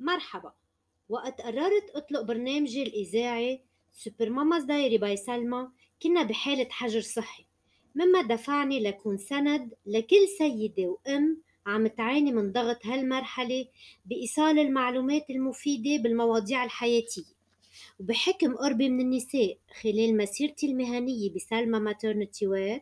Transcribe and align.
مرحبا. 0.00 0.52
وقت 1.08 1.40
قررت 1.40 1.90
أطلق 1.94 2.20
برنامجي 2.20 2.82
الإذاعي 2.82 3.60
Super 3.92 4.30
Mamas 4.30 4.64
Diary 4.64 4.98
by 4.98 5.16
سلمى 5.16 5.68
كنا 6.02 6.22
بحالة 6.22 6.66
حجر 6.70 7.00
صحي. 7.00 7.44
مما 7.94 8.22
دفعني 8.22 8.80
لكون 8.80 9.18
سند 9.18 9.74
لكل 9.86 10.28
سيدة 10.38 10.86
وأم 10.86 11.42
عم 11.66 11.86
تعاني 11.86 12.32
من 12.32 12.52
ضغط 12.52 12.86
هالمرحلة 12.86 13.66
بإيصال 14.04 14.58
المعلومات 14.58 15.30
المفيدة 15.30 16.02
بالمواضيع 16.02 16.64
الحياتية. 16.64 17.40
وبحكم 18.00 18.56
قربي 18.56 18.88
من 18.88 19.00
النساء 19.00 19.58
خلال 19.82 20.16
مسيرتي 20.16 20.66
المهنية 20.66 21.30
بسلمى 21.30 21.78
Maternity 21.78 22.46
Wear 22.46 22.80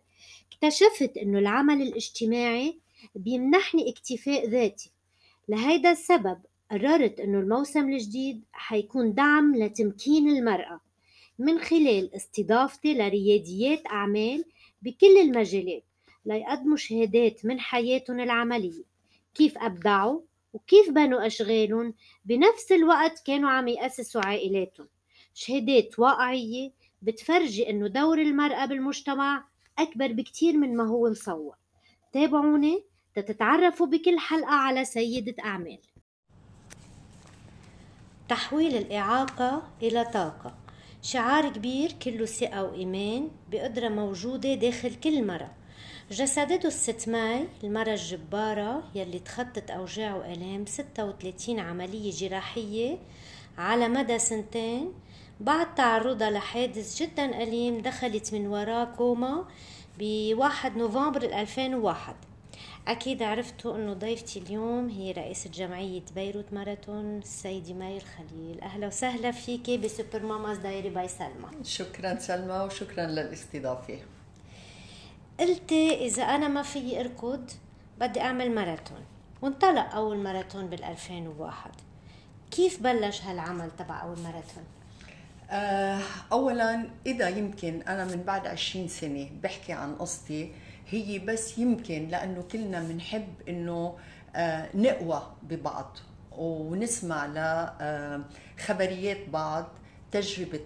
اكتشفت 0.53 1.17
إنه 1.17 1.39
العمل 1.39 1.83
الاجتماعي 1.83 2.79
بيمنحني 3.15 3.91
اكتفاء 3.91 4.49
ذاتي. 4.49 4.91
لهيدا 5.49 5.93
السبب 5.93 6.39
قررت 6.71 7.21
إنه 7.21 7.39
الموسم 7.41 7.89
الجديد 7.89 8.45
حيكون 8.53 9.15
دعم 9.15 9.57
لتمكين 9.57 10.31
المرأة 10.31 10.81
من 11.39 11.59
خلال 11.59 12.15
استضافتي 12.15 12.95
لرياديات 12.95 13.87
أعمال 13.87 14.45
بكل 14.83 15.19
المجالات 15.21 15.85
ليقدموا 16.27 16.77
شهادات 16.77 17.45
من 17.45 17.61
حياتهم 17.61 18.21
العملية. 18.21 18.85
كيف 19.35 19.59
أبدعوا 19.59 20.21
وكيف 20.53 20.91
بنوا 20.91 21.27
أشغالهم؟ 21.27 21.95
بنفس 22.25 22.73
الوقت 22.73 23.23
كانوا 23.27 23.51
عم 23.51 23.69
يأسسوا 23.69 24.27
عائلاتهم. 24.27 24.89
شهادات 25.35 25.99
واقعية 25.99 26.71
بتفرجي 27.03 27.71
إنه 27.71 27.89
دور 27.89 28.19
المرأة 28.19 28.67
بالمجتمع 28.67 29.45
أكبر 29.79 30.13
بكتير 30.13 30.57
من 30.57 30.77
ما 30.77 30.85
هو 30.87 31.11
مصور. 31.11 31.57
تابعوني 32.13 32.85
تتعرفوا 33.15 33.87
بكل 33.87 34.19
حلقة 34.19 34.55
على 34.55 34.85
سيدة 34.85 35.35
أعمال. 35.45 35.79
تحويل 38.29 38.77
الإعاقة 38.77 39.63
إلى 39.83 40.05
طاقة. 40.05 40.55
شعار 41.03 41.49
كبير 41.49 41.93
كله 41.93 42.27
ثقة 42.27 42.63
وإيمان 42.65 43.29
بقدرة 43.51 43.89
موجودة 43.89 44.55
داخل 44.55 44.95
كل 44.95 45.27
مرة. 45.27 45.51
جسدته 46.11 46.67
الست 46.67 47.09
ماي 47.09 47.49
المرة 47.65 47.91
الجبارة 47.91 48.83
يلي 48.95 49.19
تخطت 49.19 49.71
أوجاع 49.71 50.17
وآلام 50.17 50.67
36 50.67 51.61
عملية 51.61 52.11
جراحية 52.11 52.99
على 53.59 53.89
مدى 53.89 54.19
سنتين 54.19 54.93
بعد 55.41 55.75
تعرضها 55.75 56.31
لحادث 56.31 57.03
جدا 57.03 57.43
أليم 57.43 57.81
دخلت 57.81 58.35
من 58.35 58.47
وراه 58.47 58.85
كوما 58.85 59.45
بواحد 59.99 60.77
نوفمبر 60.77 61.23
2001 61.23 62.28
أكيد 62.87 63.23
عرفتوا 63.23 63.77
أنه 63.77 63.93
ضيفتي 63.93 64.39
اليوم 64.39 64.89
هي 64.89 65.13
رئيسة 65.13 65.51
جمعية 65.51 66.03
بيروت 66.15 66.53
ماراثون 66.53 67.19
السيدة 67.19 67.75
ماي 67.75 67.97
الخليل 67.97 68.61
أهلا 68.61 68.87
وسهلا 68.87 69.31
فيك 69.31 69.71
ب 69.71 69.79
Super 69.79 70.23
Mamas 70.23 70.59
Diary 70.59 70.91
by 70.91 71.09
سلمى. 71.09 71.65
شكرا 71.65 72.19
سلمى 72.19 72.59
وشكرا 72.59 73.07
للاستضافة. 73.07 73.99
قلتي 75.41 76.07
إذا 76.07 76.23
أنا 76.23 76.49
ما 76.49 76.63
فيي 76.63 77.01
أركض 77.01 77.51
بدي 78.01 78.21
أعمل 78.21 78.55
ماراثون. 78.55 79.05
وانطلق 79.43 79.95
أول 79.95 80.17
ماراثون 80.19 80.67
بال 80.67 80.85
2001 80.85 81.71
كيف 82.51 82.83
بلش 82.83 83.23
هالعمل 83.23 83.71
تبع 83.79 84.03
أول 84.03 84.19
ماراثون؟ 84.19 84.65
آه، 85.51 86.01
اولا 86.33 86.91
إذا 87.07 87.29
يمكن 87.29 87.83
أنا 87.83 88.05
من 88.05 88.23
بعد 88.23 88.47
20 88.47 88.89
سنة 88.89 89.29
بحكي 89.43 89.73
عن 89.73 89.95
قصتي 89.95 90.53
هي 90.91 91.19
بس 91.19 91.59
يمكن 91.59 92.09
لأنه 92.09 92.43
كلنا 92.43 92.81
بنحب 92.81 93.29
إنه 93.49 93.97
آه، 94.37 94.69
نقوى 94.75 95.23
ببعض 95.43 95.99
ونسمع 96.33 97.27
لخبريات 98.59 99.29
بعض 99.29 99.67
تجربة 100.13 100.61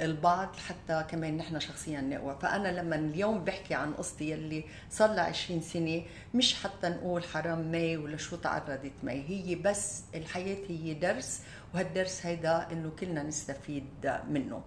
البعض 0.00 0.56
حتى 0.56 1.04
كمان 1.10 1.36
نحن 1.36 1.60
شخصيا 1.60 2.00
نقوى. 2.00 2.36
فأنا 2.42 2.80
لما 2.80 2.96
اليوم 2.96 3.44
بحكي 3.44 3.74
عن 3.74 3.94
قصتي 3.94 4.30
يلي 4.30 4.64
صار 4.90 5.12
لها 5.12 5.24
20 5.24 5.60
سنة 5.60 6.02
مش 6.34 6.54
حتى 6.54 6.88
نقول 6.88 7.24
حرام 7.24 7.70
مي 7.72 7.96
ولا 7.96 8.16
شو 8.16 8.36
تعرضت 8.36 8.92
مي 9.02 9.24
هي 9.28 9.54
بس 9.54 10.02
الحياة 10.14 10.56
هي 10.68 10.94
درس 10.94 11.40
وهالدرس 11.74 12.26
هيدا 12.26 12.66
إنه 12.72 12.90
كلنا 13.00 13.22
نستفيد 13.22 13.84
منه. 14.30 14.56
آه 14.56 14.62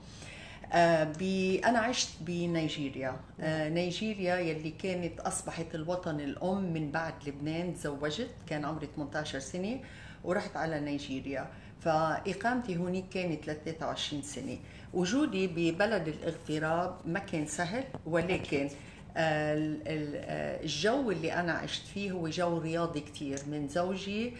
أنا 1.65 1.79
عشت 1.79 2.09
بنيجيريا. 2.21 3.19
آه 3.39 3.69
نيجيريا 3.69 4.35
يلي 4.35 4.71
كانت 4.71 5.19
أصبحت 5.19 5.75
الوطن 5.75 6.19
الأم 6.19 6.73
من 6.73 6.91
بعد 6.91 7.13
لبنان 7.27 7.73
تزوجت 7.73 8.29
كان 8.47 8.65
عمري 8.65 8.89
18 8.95 9.39
سنة 9.39 9.79
ورحت 10.23 10.57
على 10.57 10.79
نيجيريا. 10.79 11.47
فإقامتي 11.79 12.77
هونيك 12.77 13.09
كانت 13.09 13.47
ل 13.49 13.55
23 13.65 14.21
سنة. 14.21 14.57
وجودي 14.93 15.47
ببلد 15.47 16.07
الاغتراب 16.07 16.95
ما 17.05 17.19
كان 17.19 17.45
سهل 17.45 17.83
ولكن 18.05 18.69
الجو 19.17 21.11
اللي 21.11 21.33
أنا 21.33 21.53
عشت 21.53 21.87
فيه 21.87 22.11
هو 22.11 22.27
جو 22.27 22.57
رياضي 22.57 22.99
كثير 22.99 23.39
من 23.47 23.67
زوجي 23.67 24.33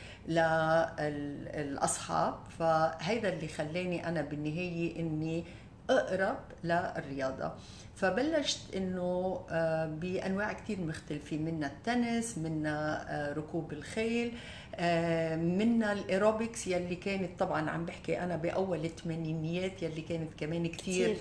للاصحاب 1.58 2.36
فهيدا 2.60 3.34
اللي 3.34 3.48
خلاني 3.48 4.08
أنا 4.08 4.22
بالنهاية 4.22 5.00
إني 5.00 5.44
أقرب 5.90 6.38
للرياضة. 6.64 7.52
فبلشت 7.96 8.76
إنه 8.76 9.42
آه، 9.50 9.86
بأنواع 9.86 10.54
كثير 10.54 10.80
مختلفة. 10.82 11.38
منا 11.38 11.68
التنس 11.68 12.38
منا 12.38 13.06
آه، 13.10 13.34
ركوب 13.34 13.74
الخيل 13.74 14.32
آه، 14.76 15.36
منا 15.36 15.92
الأيروبكس 15.92 16.68
يلي 16.68 16.96
كانت 16.96 17.40
طبعا 17.40 17.70
عم 17.70 17.86
بحكي 17.86 18.20
أنا 18.20 18.36
بأول 18.36 18.86
الثمانينيات 18.86 19.84
يلي 19.84 20.02
كانت 20.02 20.34
كمان 20.40 20.68
كثير 20.68 21.18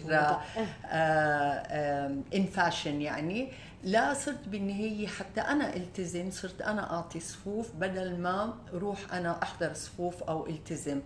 in 2.35 2.47
fashion 2.53 3.01
يعني. 3.03 3.49
لا 3.85 4.15
صرت 4.15 4.49
بالنهاية 4.49 5.07
حتى 5.07 5.41
أنا 5.41 5.77
التزم 5.77 6.31
صرت 6.31 6.63
أنا 6.63 6.93
أعطي 6.95 7.21
صفوف 7.21 7.77
بدل 7.77 8.17
ما 8.19 8.55
روح 8.73 9.15
أنا 9.15 9.43
أحضر 9.43 9.75
صفوف 9.75 10.23
أو 10.23 10.47
التزم. 10.47 11.01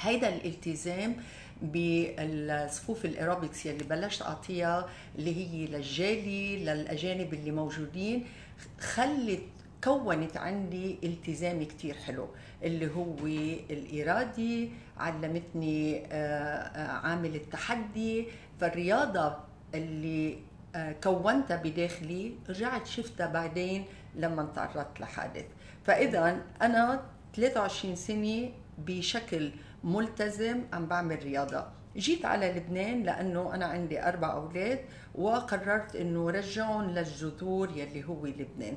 هيدا 0.00 0.28
الالتزام 0.28 1.16
بالصفوف 1.62 3.04
الأيروبكس 3.04 3.66
يلي 3.66 3.84
بلشت 3.84 4.22
أعطيها 4.22 4.88
اللي 5.18 5.36
هي 5.36 5.66
للجالية 5.66 6.64
للأجانب 6.64 7.34
اللي 7.34 7.50
موجودين 7.50 8.26
خلت 8.80 9.42
كونت 9.84 10.36
عندي 10.36 10.98
التزام 11.04 11.62
كتير 11.64 11.94
حلو 11.94 12.28
اللي 12.62 12.90
هو 12.94 13.26
الإرادي 13.70 14.70
علمتني 14.96 16.06
آه، 16.06 16.08
آه، 16.12 17.06
عامل 17.06 17.34
التحدي. 17.34 18.26
فالرياضة 18.60 19.36
اللي 19.74 20.38
آه، 20.74 20.92
كونتها 20.92 21.56
بداخلي 21.56 22.34
رجعت 22.48 22.86
شفتها 22.86 23.26
بعدين 23.26 23.84
لما 24.14 24.48
تعرضت 24.54 25.00
لحادث. 25.00 25.44
فإذا 25.84 26.40
أنا 26.62 27.02
23 27.36 27.96
سنة 27.96 28.50
بشكل 28.78 29.50
ملتزم 29.86 30.62
عم 30.72 30.86
بعمل 30.86 31.18
رياضة. 31.22 31.64
جيت 31.96 32.24
على 32.24 32.52
لبنان 32.52 33.02
لأنه 33.02 33.54
أنا 33.54 33.66
عندي 33.66 34.02
أربع 34.08 34.32
أولاد 34.32 34.78
وقررت 35.14 35.96
أنه 35.96 36.30
رجعهم 36.30 36.90
للجذور 36.90 37.70
يلي 37.70 38.04
هو 38.04 38.26
لبنان. 38.26 38.76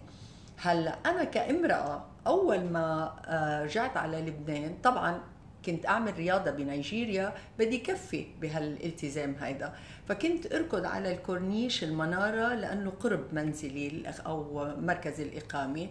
هلأ 0.57 0.97
أنا 1.05 1.23
كامرأة 1.23 2.05
أول 2.27 2.63
ما 2.63 3.15
آه، 3.25 3.63
رجعت 3.63 3.97
على 3.97 4.21
لبنان 4.21 4.75
طبعا 4.83 5.19
كنت 5.65 5.85
أعمل 5.85 6.13
رياضة 6.13 6.51
بنيجيريا 6.51 7.33
بدي 7.59 7.77
كفي 7.77 8.25
بهالالتزام 8.41 9.35
هيدا. 9.41 9.73
فكنت 10.07 10.53
أركض 10.53 10.85
على 10.85 11.11
الكورنيش 11.11 11.83
المنارة 11.83 12.53
لأنه 12.53 12.89
قرب 12.89 13.33
منزلي 13.33 14.13
أو 14.25 14.67
مركز 14.77 15.21
الإقامة. 15.21 15.87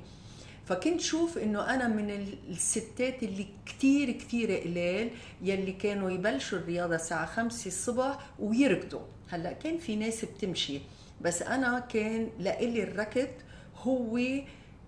فكنت 0.69 1.01
شوف 1.01 1.39
إنه 1.39 1.75
أنا 1.75 1.89
من 1.89 2.11
الستات 2.51 3.23
اللي 3.23 3.47
كثير 3.67 4.13
كثير 4.13 4.57
قليل 4.61 5.11
يلي 5.43 5.73
كانوا 5.73 6.11
يبلشوا 6.11 6.59
الرياضة 6.59 6.95
الساعة 6.95 7.27
5 7.27 7.67
الصبح 7.69 8.19
ويركضوا. 8.39 9.01
هلأ 9.29 9.53
كان 9.53 9.79
في 9.79 9.97
ناس 9.97 10.25
بتمشي 10.25 10.81
بس 11.21 11.43
أنا 11.43 11.79
كان 11.79 12.31
لإلي 12.39 12.83
الركض 12.83 13.29
هو 13.77 14.19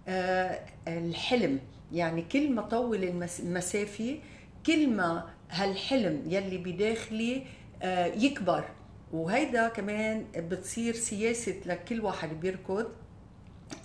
آه 0.08 0.60
الحلم. 0.88 1.60
يعني 1.92 2.22
كل 2.22 2.50
ما 2.52 2.62
طول 2.62 3.04
المسافه 3.04 4.18
كل 4.66 4.88
ما 4.90 5.30
هالحلم 5.50 6.22
يلي 6.26 6.58
بداخلي 6.58 7.42
آه 7.82 8.06
يكبر. 8.06 8.64
وهيدا 9.12 9.68
كمان 9.68 10.24
بتصير 10.36 10.94
سياسة 10.94 11.54
لكل 11.66 12.00
واحد 12.00 12.40
بيركض. 12.40 12.86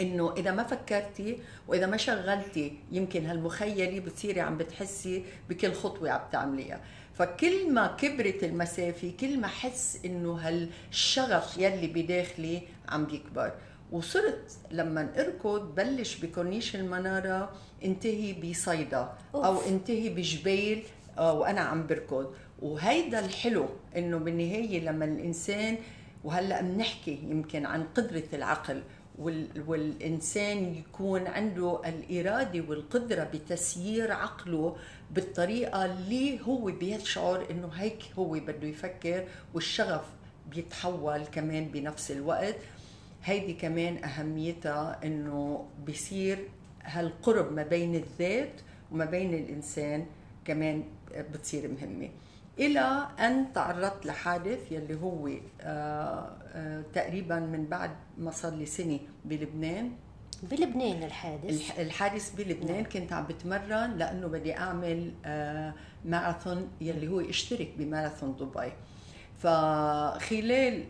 إنه 0.01 0.33
إذا 0.37 0.51
ما 0.51 0.63
فكرتي 0.63 1.37
وإذا 1.67 1.85
ما 1.85 1.97
شغلتي 1.97 2.73
يمكن 2.91 3.25
هالمخيلة 3.25 3.99
بتصيري 3.99 4.41
عم 4.41 4.57
بتحسي 4.57 5.23
بكل 5.49 5.73
خطوة 5.73 6.11
عم 6.11 6.21
تعمليها. 6.31 6.81
فكل 7.13 7.71
ما 7.71 7.87
كبرت 7.87 8.43
المسافة 8.43 9.13
كل 9.19 9.39
ما 9.39 9.47
حس 9.47 9.99
إنه 10.05 10.33
هالشغف 10.33 11.57
يلي 11.57 11.87
بداخلي 11.87 12.61
عم 12.89 13.05
بيكبر. 13.05 13.51
وصرت 13.91 14.51
لما 14.71 15.09
أركض 15.17 15.75
بلش 15.75 16.15
بكورنيش 16.15 16.75
المنارة 16.75 17.51
انتهي 17.85 18.33
بصيدا 18.33 19.13
أو. 19.35 19.61
انتهي 19.61 20.09
بجبيل 20.09 20.83
آه، 21.17 21.33
وأنا 21.33 21.61
عم 21.61 21.87
بركض. 21.87 22.33
وهيدا 22.61 23.19
الحلو 23.19 23.65
إنه 23.97 24.17
بالنهاية 24.17 24.79
لما 24.79 25.05
الإنسان 25.05 25.77
وهلأ 26.23 26.61
بنحكي 26.61 27.19
يمكن 27.23 27.65
عن 27.65 27.83
قدرة 27.83 28.23
العقل 28.33 28.83
وال 29.19 29.47
والإنسان 29.67 30.75
يكون 30.75 31.27
عنده 31.27 31.81
الإرادة 31.85 32.63
والقدرة 32.69 33.23
بتسيير 33.23 34.11
عقله 34.11 34.75
بالطريقة 35.11 35.85
اللي 35.85 36.39
هو 36.41 36.65
بيشعر 36.65 37.45
إنه 37.51 37.67
هيك 37.67 38.03
هو 38.19 38.29
بده 38.31 38.67
يفكر 38.67 39.23
والشغف 39.53 40.05
بيتحول 40.51 41.25
كمان 41.25 41.65
بنفس 41.65 42.11
الوقت. 42.11 42.55
هيدي 43.23 43.53
كمان 43.53 44.03
أهميتها 44.03 44.99
إنه 45.03 45.65
بيصير 45.85 46.47
هالقرب 46.83 47.51
ما 47.53 47.63
بين 47.63 47.95
الذات 47.95 48.61
وما 48.91 49.05
بين 49.05 49.33
الإنسان 49.33 50.05
كمان 50.45 50.83
بتصير 51.33 51.67
مهمة. 51.67 52.09
إلى 52.59 53.07
أن 53.19 53.53
تعرضت 53.53 54.05
لحادث 54.05 54.71
يلي 54.71 54.95
هو 55.01 55.27
آه، 55.61 56.29
آه، 56.53 56.83
تقريبا 56.93 57.39
من 57.39 57.65
بعد 57.65 57.91
ما 58.17 58.31
صار 58.31 58.53
لي 58.53 58.65
سنة 58.65 58.99
بلبنان. 59.25 59.91
بلبنان 60.43 61.03
الحادث؟ 61.03 61.49
الح- 61.49 61.79
الحادث 61.79 62.35
بلبنان 62.35 62.83
كنت 62.83 63.13
عم 63.13 63.25
بتمرن 63.25 63.91
لأنه 63.97 64.27
بدي 64.27 64.57
أعمل 64.57 65.11
آه، 65.25 65.73
ماراثون 66.05 66.67
يلي 66.81 67.07
هو 67.07 67.19
اشترك 67.19 67.71
بماراثون 67.77 68.35
دبي. 68.35 68.71
فخلال 69.39 70.83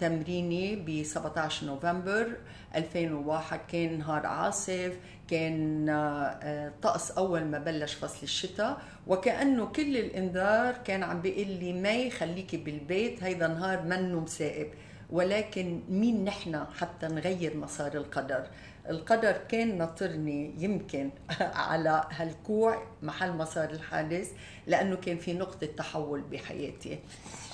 تمريني 0.00 0.76
ب 0.76 1.02
17 1.02 1.66
نوفمبر 1.66 2.36
2001 2.76 3.60
كان 3.72 3.98
نهار 3.98 4.26
عاصف 4.26 4.96
كان 5.30 5.88
آه، 5.88 6.72
طقس 6.82 7.10
أول 7.10 7.44
ما 7.44 7.58
بلش 7.58 7.94
فصل 7.94 8.22
الشتاء 8.22 8.82
وكأنه 9.06 9.66
كل 9.66 9.96
الإنذار 9.96 10.72
كان 10.74 11.02
عم 11.02 11.20
بيقول 11.20 11.46
لي 11.46 11.72
مي 11.72 12.10
خليكي 12.10 12.56
بالبيت 12.56 13.22
هيدا 13.22 13.48
نهار 13.48 13.82
منه 13.82 14.20
مسائب 14.20 14.68
ولكن 15.10 15.80
مين 15.88 16.24
نحن 16.24 16.64
حتى 16.78 17.06
نغير 17.06 17.56
مسار 17.56 17.94
القدر؟ 17.94 18.46
القدر 18.88 19.32
كان 19.32 19.78
ناطرني 19.78 20.54
يمكن 20.58 21.10
على 21.40 22.04
هالكوع 22.10 22.82
محل 23.02 23.32
مسار 23.32 23.70
الحادث 23.70 24.30
لأنه 24.66 24.96
كان 24.96 25.18
في 25.18 25.32
نقطة 25.32 25.66
تحول 25.66 26.20
بحياتي. 26.20 26.98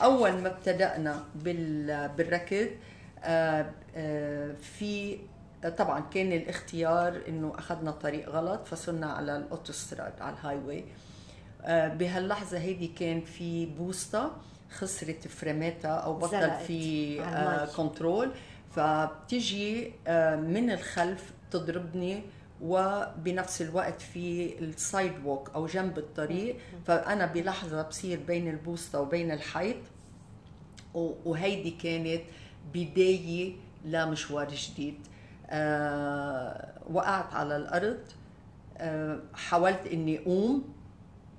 أول 0.02 0.32
ما 0.32 0.48
ابتدأنا 0.48 1.24
بال- 1.34 2.08
بالركض 2.08 2.68
آه، 3.24 3.70
آه، 3.96 4.52
في 4.78 5.18
طبعا 5.78 6.00
كان 6.00 6.32
الاختيار 6.32 7.20
إنه 7.28 7.52
أخذنا 7.58 7.90
طريق 7.90 8.28
غلط 8.28 8.66
فصرنا 8.66 9.06
على 9.12 9.36
الأوتوستراد 9.36 10.12
على 10.20 10.34
ال 10.36 10.56
highway 10.66 10.84
آه، 11.64 11.88
بهاللحظة 11.88 12.58
هيدي 12.58 12.86
كان 12.86 13.20
في 13.20 13.66
بوسطة 13.66 14.32
خسرت 14.70 15.28
فريماتها 15.28 15.90
أو 15.90 16.14
بطل 16.16 16.50
في 16.66 17.20
آه،. 17.22 17.66
control 17.76 18.30
فبتجي 18.76 19.92
آه، 20.06 20.36
من 20.36 20.70
الخلف 20.70 21.32
تضربني 21.50 22.22
وبنفس 22.62 23.62
الوقت 23.62 24.02
في 24.02 24.58
السايد 24.58 25.12
ووك 25.24 25.50
أو 25.54 25.66
جنب 25.66 25.98
الطريق. 25.98 26.56
فأنا 26.86 27.26
بلحظة 27.26 27.82
بصير 27.82 28.20
بين 28.26 28.50
البوسطه 28.50 29.00
وبين 29.00 29.30
الحيط 29.30 29.76
وهيدي 30.94 31.70
كانت 31.70 32.22
بداية 32.74 33.56
لمشوار 33.84 34.48
جديد. 34.48 34.94
آه 35.50 36.72
وقعت 36.90 37.34
على 37.34 37.56
الأرض. 37.56 37.98
آه 38.78 39.20
حاولت 39.34 39.86
إني 39.92 40.18
أقوم. 40.18 40.76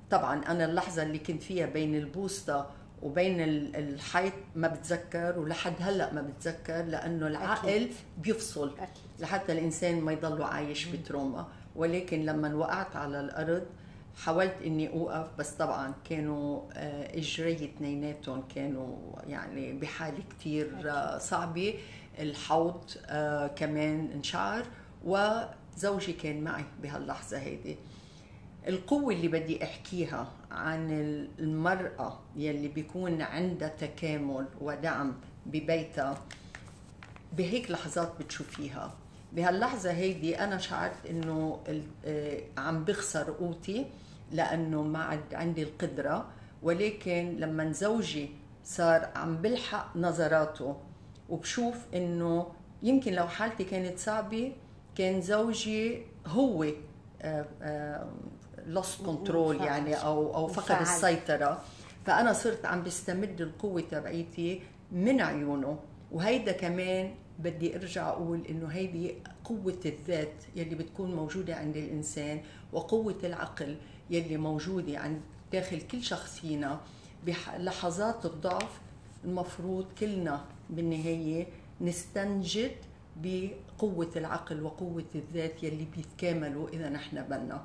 طبعا 0.09 0.45
أنا 0.45 0.65
اللحظة 0.65 1.03
اللي 1.03 1.19
كنت 1.19 1.43
فيها 1.43 1.65
بين 1.65 1.95
البوسطة 1.95 2.69
وبين 3.01 3.41
ال- 3.41 3.75
الحيط 3.75 4.33
ما 4.55 4.67
بتذكر 4.67 5.39
ولحد 5.39 5.73
هلأ 5.79 6.13
ما 6.13 6.21
بتذكر 6.21 6.81
لأنه 6.83 7.27
العقل 7.27 7.69
أكيد. 7.69 7.91
بيفصل 8.17 8.67
أكيد. 8.79 9.03
لحتى 9.19 9.51
الإنسان 9.51 10.01
ما 10.01 10.11
يضل 10.11 10.43
عايش 10.43 10.85
بتروما. 10.85 11.47
ولكن 11.75 12.25
لما 12.25 12.55
وقعت 12.55 12.95
على 12.95 13.19
الأرض 13.19 13.65
حاولت 14.23 14.55
إني 14.65 14.89
أوقف 14.89 15.27
بس 15.39 15.49
طبعا 15.49 15.93
كانوا 16.09 16.61
آه، 16.73 17.17
إجري 17.17 17.53
اثنيناتهم 17.53 18.43
كانوا 18.55 18.95
يعني 19.27 19.73
بحالة 19.73 20.23
كثير 20.39 20.71
صعبة. 21.19 21.73
الحوض 22.19 22.81
آه، 23.07 23.47
كمان 23.47 24.09
انشعر 24.15 24.63
وزوجي 25.05 26.13
كان 26.13 26.41
معي 26.43 26.63
بهاللحظة 26.83 27.37
هيدي. 27.39 27.77
القوة 28.67 29.13
اللي 29.13 29.27
بدي 29.27 29.63
أحكيها 29.63 30.31
عن 30.51 30.91
المرأة 31.39 32.19
يلي 32.35 32.67
بيكون 32.67 33.21
عندها 33.21 33.67
تكامل 33.69 34.45
ودعم 34.61 35.13
ببيتها 35.45 36.21
بهيك 37.37 37.71
لحظات 37.71 38.11
بتشوفيها. 38.19 38.93
بهاللحظة 39.33 39.91
هيدي 39.91 40.39
أنا 40.39 40.57
شعرت 40.57 41.05
إنه 41.09 41.59
آه، 42.05 42.41
عم 42.57 42.83
بخسر 42.83 43.31
قوتي 43.31 43.85
لأنه 44.31 44.83
ما 44.83 44.99
عاد 44.99 45.33
عندي 45.33 45.63
القدرة. 45.63 46.25
ولكن 46.63 47.35
لما 47.39 47.71
زوجي 47.71 48.29
صار 48.63 49.09
عم 49.15 49.37
بلحق 49.37 49.97
نظراته 49.97 50.77
وبشوف 51.29 51.75
إنه 51.93 52.47
يمكن 52.83 53.13
لو 53.13 53.27
حالتي 53.27 53.63
كانت 53.63 53.99
صعبة 53.99 54.53
كان 54.95 55.21
زوجي 55.21 56.01
هو 56.27 56.65
lost 58.67 59.01
control. 59.05 59.61
يعني 59.61 59.95
أو 59.95 60.35
أو 60.35 60.47
فقد 60.47 60.71
انفعل. 60.71 60.81
السيطرة 60.95 61.61
فأنا 62.05 62.33
صرت 62.33 62.65
عم 62.65 62.83
بستمد 62.83 63.41
القوة 63.41 63.81
تبعيتي 63.81 64.61
من 64.91 65.21
عيونه 65.21 65.79
وهيدا 66.11 66.51
كمان 66.51 67.11
بدي 67.39 67.75
أرجع 67.75 68.09
أقول 68.09 68.45
إنه 68.49 68.67
هيدي 68.67 69.15
قوة 69.43 69.79
الذات 69.85 70.43
يلي 70.55 70.75
بتكون 70.75 71.15
موجودة 71.15 71.55
عند 71.55 71.77
الإنسان 71.77 72.41
وقوة 72.73 73.17
العقل 73.23 73.77
يلي 74.09 74.37
موجودة 74.37 74.99
عند 74.99 75.21
داخل 75.51 75.81
كل 75.81 76.03
شخص 76.03 76.39
فينا 76.39 76.79
بلحظات 77.25 78.25
الضعف 78.25 78.81
المفروض 79.25 79.85
كلنا 79.99 80.45
بالنهاية 80.69 81.47
نستنجد 81.81 82.71
بقوة 83.15 84.11
العقل 84.15 84.63
وقوة 84.63 85.05
الذات 85.15 85.63
يلي 85.63 85.87
بيتكاملوا 85.95 86.69
إذا 86.69 86.89
نحن 86.89 87.21
بدنا 87.21 87.63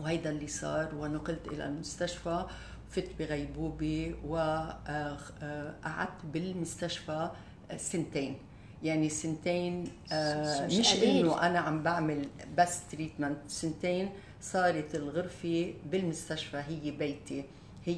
وهيدا 0.00 0.30
اللي 0.30 0.46
صار 0.48 0.94
ونقلت 0.94 1.48
إلى 1.48 1.64
المستشفى 1.64 2.44
فت 2.90 3.08
بغيبوبة 3.18 4.14
وقعدت 4.28 6.24
بالمستشفى 6.32 7.30
سنتين. 7.76 8.36
يعني 8.82 9.08
سنتين 9.08 9.84
آه، 10.12 10.66
مش. 10.66 10.94
إنه 11.02 11.42
أنا 11.46 11.58
عم 11.58 11.82
بعمل 11.82 12.28
بس 12.58 12.80
treatment 12.92 13.38
سنتين 13.48 14.10
صارت 14.40 14.94
الغرفة 14.94 15.74
بالمستشفى 15.90 16.56
هي 16.68 16.90
بيتي. 16.90 17.44
هي 17.84 17.94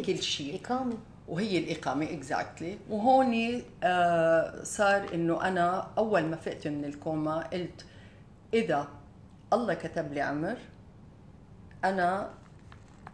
أكيد. 0.00 0.06
كل 0.06 0.22
شيء. 0.22 0.60
إقامة. 0.60 0.96
وهي 1.28 1.58
الإقامة 1.58 2.04
exactly 2.04 2.78
وهون 2.90 3.62
آه 3.82 4.62
صار 4.62 5.14
إنه 5.14 5.48
أنا 5.48 5.88
أول 5.98 6.22
ما 6.22 6.36
فقت 6.36 6.68
من 6.68 6.84
الكوما 6.84 7.38
قلت 7.38 7.84
إذا 8.54 8.88
الله 9.52 9.74
كتب 9.74 10.12
لي 10.12 10.20
عمر 10.20 10.56
أنا 11.88 12.30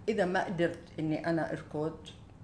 إذا 0.09 0.25
ما 0.25 0.45
قدرت 0.45 0.79
إني 0.99 1.26
أنا 1.26 1.52
أركض 1.52 1.97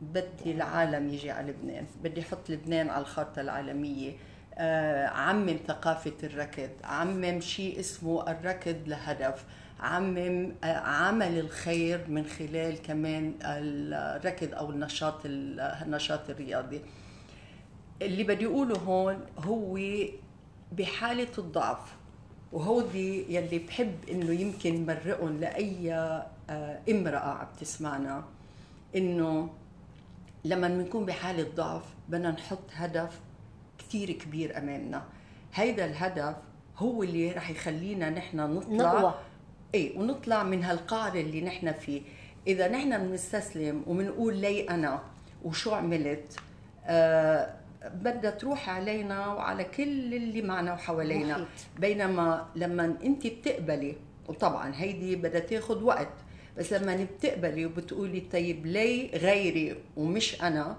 بدي 0.03 0.53
العالم 0.53 1.09
يجي 1.09 1.31
على 1.31 1.51
لبنان 1.51 1.87
بدي 2.03 2.21
أحط 2.21 2.51
لبنان 2.51 2.91
على 2.91 3.01
الخارطة 3.01 3.41
العالمية. 3.41 4.13
آه، 4.55 5.07
عمم 5.07 5.59
ثقافة 5.69 6.13
الركض 6.23 6.71
عمم 6.85 7.41
شيء 7.41 7.81
اسمه 7.81 8.31
الركض 8.31 8.77
لهدف. 8.87 9.45
عمم 9.81 10.53
آه، 10.65 10.77
عمل 10.77 11.39
الخير 11.39 12.05
من 12.09 12.27
خلال 12.27 12.83
كمان 12.83 13.35
الركض 13.43 14.55
أو 14.55 14.71
النشاط 14.71 15.21
النشاط 15.25 16.31
الرياضي. 16.31 16.81
اللي 18.03 18.25
بدي 18.25 18.47
أقوله 18.47 18.77
هون 18.77 19.27
هو 19.39 19.79
بحالة 20.73 21.33
الضعف. 21.39 21.97
وهودي 22.53 23.35
يلي 23.35 23.59
بحب 23.59 23.95
إنه 24.11 24.33
يمكن 24.41 24.87
مرقهم 24.87 25.41
لأي 25.41 25.95
آه، 26.51 26.79
امرأة 26.91 27.19
عم 27.19 27.47
تسمعنا 27.61 28.25
إنه 28.97 29.49
لما 30.45 30.69
بنكون 30.69 31.07
بحالة 31.07 31.47
ضعف 31.57 31.83
بدنا 32.09 32.31
نحط 32.31 32.59
هدف 32.75 33.21
كثير 33.79 34.13
كبير 34.13 34.59
أمامنا 34.59 35.03
هيدا 35.55 35.85
الهدف 35.85 36.37
هو 36.77 37.03
اللي 37.03 37.33
رح 37.33 37.51
يخلينا 37.51 38.11
نحن 38.11 38.37
نطلع 38.37 38.93
نقوى. 38.93 39.15
إيه 39.75 39.99
ونطلع 39.99 40.43
من 40.43 40.65
هالقعر 40.65 41.15
اللي 41.15 41.41
نحن 41.41 41.73
فيه 41.73 42.03
إذا 42.47 42.69
نحن 42.69 42.99
بنستسلم 42.99 43.83
وبنقول 43.87 44.37
لي 44.37 44.71
أنا 44.71 45.03
وشو 45.45 45.75
عملت 45.75 46.37
آه 46.87 47.55
بدها 47.95 48.31
تروح 48.31 48.69
علينا 48.71 49.27
وعلى 49.27 49.65
كل 49.65 50.15
اللي 50.15 50.43
معنا 50.43 50.73
وحوالينا. 50.73 51.35
محيط. 51.35 51.47
بينما 51.79 52.47
لما 52.57 52.85
انت 53.05 53.27
بتقبلي 53.27 53.97
وطبعا 54.29 54.73
هيدي 54.77 55.17
بدها 55.17 55.41
تاخذ 55.41 55.83
وقت 55.83 56.09
بس 56.59 56.73
لما 56.73 57.05
بتقبلي 57.19 57.67
وبتقولي 57.67 58.21
طيب 58.33 58.67
ليه 58.67 59.17
غيري 59.17 59.77
ومش 59.97 60.43
أنا 60.43 60.77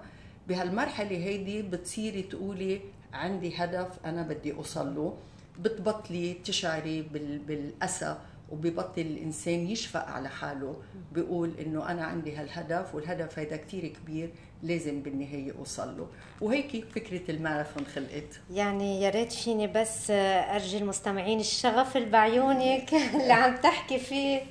بهالمرحلة 0.48 1.16
هيدي 1.16 1.62
بتصيري 1.62 2.22
تقولي 2.22 2.80
عندي 3.12 3.52
هدف 3.56 3.88
أنا 4.04 4.22
بدي 4.22 4.52
أوصل 4.52 4.94
له. 4.94 5.16
بتبطلي 5.60 6.34
تشعري 6.44 7.02
بال- 7.02 7.38
بالأسى 7.38 8.16
وببطل 8.50 9.00
الإنسان 9.00 9.66
يشفق 9.68 10.06
على 10.06 10.28
حاله. 10.28 10.76
بيقول 11.12 11.50
إنه 11.66 11.90
أنا 11.90 12.04
عندي 12.04 12.36
هالهدف 12.36 12.94
والهدف 12.94 13.38
هيدا 13.38 13.56
كتير 13.56 13.86
كبير. 13.86 14.30
لازم 14.62 15.02
بالنهاية 15.02 15.52
أوصل 15.58 15.98
له. 15.98 16.08
وهيك 16.40 16.84
فكرة 16.94 17.30
الماراثون 17.30 17.86
خلقت. 17.86 18.40
يعني 18.50 19.02
يا 19.02 19.10
ريت 19.10 19.32
فيني 19.32 19.66
بس 19.66 20.10
أرجي 20.10 20.78
المستمعين 20.78 21.40
الشغف 21.40 21.96
اللي 21.96 22.10
بعيونك 22.10 22.94
اللي 23.20 23.32
عم 23.32 23.56
تحكي 23.56 23.98
فيه. 23.98 24.42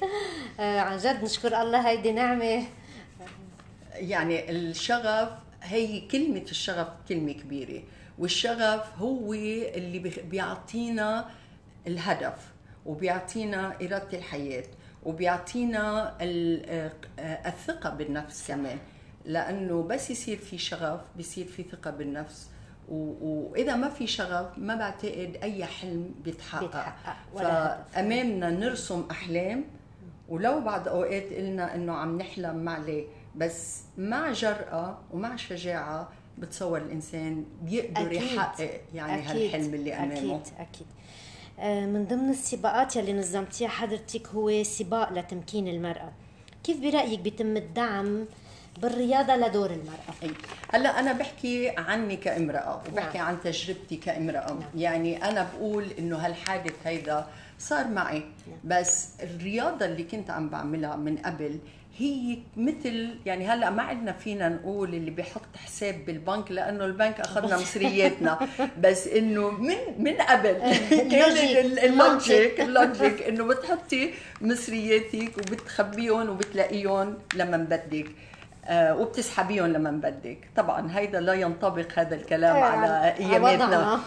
آه، 0.59 0.79
عن 0.79 0.97
جد 0.97 1.23
نشكر 1.23 1.61
الله 1.61 1.89
هيدي 1.89 2.11
نعمة. 2.11 2.63
يعني 3.93 4.51
الشغف 4.51 5.29
هي 5.63 6.01
كلمة 6.01 6.41
الشغف 6.51 6.87
كلمة 7.09 7.31
كبيرة. 7.31 7.83
والشغف 8.19 8.97
هو 8.97 9.33
اللي 9.33 9.99
بيعطينا 10.29 11.29
الهدف 11.87 12.53
وبيعطينا 12.85 13.75
إرادة 13.81 14.17
الحياة 14.17 14.63
وبيعطينا 15.03 16.15
آه، 16.21 16.91
الثقة 17.19 17.89
بالنفس 17.89 18.47
كمان. 18.47 18.77
لأنه 19.33 19.83
بس 19.83 20.09
يصير 20.09 20.37
في 20.37 20.57
شغف 20.57 21.01
بيصير 21.17 21.45
في 21.45 21.63
ثقة 21.63 21.91
بالنفس. 21.91 22.49
و- 22.89 23.49
وإذا 23.51 23.75
ما 23.75 23.89
في 23.89 24.07
شغف 24.07 24.57
ما 24.57 24.75
بعتقد 24.75 25.37
أي 25.43 25.65
حلم 25.65 26.11
بيتحقق, 26.23 26.61
بيتحقق. 26.63 27.15
فأمامنا 27.93 28.49
نرسم 28.49 29.07
أحلام. 29.11 29.63
ولو 30.29 30.59
بعض 30.61 30.87
أوقات 30.87 31.33
قلنا 31.33 31.75
إنه 31.75 31.93
عم 31.93 32.17
نحلم 32.17 32.69
عليه 32.69 33.05
بس 33.35 33.81
مع 33.97 34.31
جرأة 34.31 34.97
ومع 35.11 35.35
شجاعة 35.35 36.09
بتصور 36.37 36.77
الإنسان 36.77 37.45
بيقدر 37.61 38.01
أكيد. 38.07 38.21
يحقق 38.21 38.81
يعني 38.93 39.21
هالحلم 39.21 39.73
اللي 39.73 39.93
أمامه. 39.93 40.13
أكيد 40.17 40.53
أكيد. 40.59 40.87
آه، 41.59 41.85
من 41.85 42.05
ضمن 42.05 42.29
السباقات 42.29 42.95
يلي 42.95 43.13
نظمتيها 43.13 43.67
حضرتك 43.67 44.27
هو 44.27 44.63
سباق 44.63 45.13
لتمكين 45.13 45.67
المرأة. 45.67 46.11
كيف 46.63 46.79
برأيك 46.79 47.19
بيتم 47.19 47.57
الدعم 47.57 48.25
بالرياضة 48.81 49.35
لدور 49.35 49.69
المرأة؟ 49.71 50.13
أي. 50.23 50.31
هلا 50.73 50.99
أنا 50.99 51.13
بحكي 51.13 51.69
عني 51.77 52.15
كامرأة 52.17 52.81
وبحكي 52.91 53.17
نعم. 53.17 53.27
عن 53.27 53.37
تجربتي 53.43 53.95
كامرأة. 53.95 54.59
يعني 54.77 55.25
أنا 55.29 55.47
بقول 55.53 55.85
إنه 55.99 56.17
هالحادث 56.17 56.73
هيدا 56.85 57.27
صار 57.59 57.87
معي. 57.87 58.23
بس 58.63 59.07
الرياضة 59.23 59.85
اللي 59.85 60.03
كنت 60.03 60.29
عم 60.29 60.49
بعملها 60.49 60.95
من 60.95 61.17
قبل 61.17 61.59
هي 61.97 62.37
مثل 62.57 63.15
يعني 63.25 63.47
هلا 63.47 63.69
ما 63.69 63.83
عندنا 63.83 64.11
فينا 64.11 64.49
نقول 64.49 64.95
اللي 64.95 65.11
بيحط 65.11 65.41
حساب 65.65 66.05
بالبنك 66.05 66.51
لأنه 66.51 66.85
البنك 66.85 67.19
أخذنا 67.19 67.57
مصرياتنا. 67.61 68.39
بس 68.81 69.07
إنه 69.07 69.51
من 69.51 69.75
من 69.97 70.13
قبل. 70.13 70.53
كان 71.11 71.29
logic. 71.29 71.57
ال- 71.65 71.79
ال 71.79 71.91
logic. 71.91 72.61
ال 72.61 72.70
logic. 72.70 73.21
إنه 73.21 73.43
بتحطي 73.43 74.13
مصرياتك 74.41 75.37
وبتخبيهم 75.37 76.29
وبتلاقيهم 76.29 77.17
لما 77.35 77.57
بدك. 77.57 78.05
وبتسحبيهم 78.71 79.65
لما 79.65 79.91
بدك 79.91 80.49
طبعا 80.55 80.97
هيدا 80.97 81.19
لا 81.19 81.33
ينطبق 81.33 81.99
هذا 81.99 82.15
الكلام 82.15 82.55
إيه، 82.55 82.63
على 82.63 82.87
على 82.87 83.17
اياماتنا. 83.17 83.99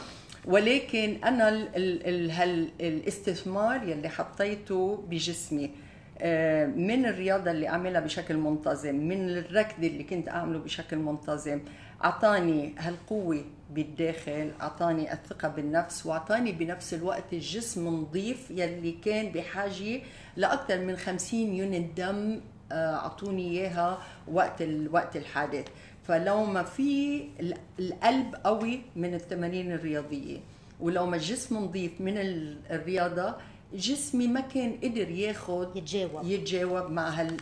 ولكن 0.45 1.17
أنا 1.25 1.49
ال 1.49 1.77
ال 1.77 2.07
ال 2.07 2.31
هال 2.31 2.71
الاستثمار 2.81 3.83
يلي 3.89 4.09
حطيته 4.09 5.05
بجسمي 5.09 5.71
آه، 6.19 6.67
من 6.67 7.07
الرياضة 7.07 7.51
اللي 7.51 7.69
أعملها 7.69 8.01
بشكل 8.01 8.37
منتظم 8.37 8.95
من 8.95 9.31
الركض 9.31 9.85
اللي 9.85 10.05
كنت 10.05 10.29
أعمله 10.29 10.59
بشكل 10.59 10.97
منتظم 10.97 11.61
أعطاني 12.05 12.75
هالقوة 12.79 13.45
بالداخل 13.71 14.51
أعطاني 14.61 15.13
الثقة 15.13 15.49
بالنفس 15.49 16.07
وأعطاني 16.07 16.53
بنفس 16.53 16.95
الوقت 16.95 17.33
الجسم 17.33 17.89
نظيف 17.89 18.51
يلي 18.51 18.93
كان 19.05 19.33
بحاجة 19.33 20.01
لأكثر 20.37 20.79
من 20.79 20.97
50 20.97 21.41
يونت 21.41 21.99
دم 21.99 22.41
آه، 22.73 22.95
أعطوني 22.97 23.51
إياها 23.61 23.99
وقت 24.33 24.63
وقت 24.91 25.17
الحادث 25.17 25.67
فلو 26.05 26.45
ما 26.45 26.63
في 26.63 27.23
ال- 27.41 27.57
القلب 27.79 28.35
قوي 28.45 28.81
من 28.97 29.15
التمارين 29.15 29.73
الرياضية 29.73 30.39
ولو 30.81 31.07
ما 31.07 31.17
الجسم 31.17 31.59
نظيف 31.59 32.01
من 32.01 32.19
ال- 32.19 32.59
الرياضة 32.71 33.35
جسمي 33.75 34.27
ما 34.27 34.41
كان 34.41 34.79
قدر 34.85 35.11
ياخد 35.11 35.77
يتجاوب. 35.77 36.25
يتجاوب 36.27 36.91
مع 36.91 37.09
هال 37.09 37.37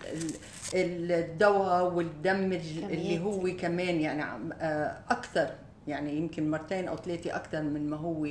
ال- 0.75 1.13
الدواء 1.13 1.85
والدم 1.95 2.53
ال- 2.53 2.85
اللي. 2.85 3.19
هو 3.19 3.57
كمان 3.61 4.01
يعني 4.01 4.23
آه، 4.61 4.97
أكثر 5.11 5.49
يعني 5.89 6.17
يمكن 6.17 6.51
مرتين 6.51 6.89
أو 6.89 6.97
ثلاثة 6.97 7.37
أكثر 7.37 7.63
من 7.63 7.91
ما 7.91 7.97
هو 7.97 8.27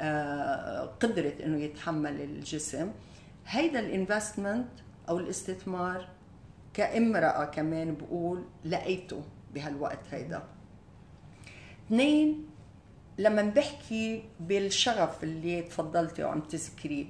آه، 0.00 0.84
قدرت 1.00 1.40
إنه 1.40 1.60
يتحمل 1.64 2.20
الجسم 2.20 2.90
هيدا 3.46 3.80
الانفستمنت 3.80 4.68
أو 5.08 5.18
الاستثمار 5.18 6.08
كامرأة 6.74 7.44
كمان 7.44 7.94
بقول 7.94 8.44
لقيته 8.64 9.22
بهالوقت 9.54 10.00
هيدا. 10.10 10.42
اثنين 11.86 12.46
لما 13.18 13.42
بحكي 13.42 14.22
بالشغف 14.40 15.24
اللي 15.24 15.62
تفضلتي 15.62 16.24
وعم 16.24 16.40
تذكريه 16.40 17.04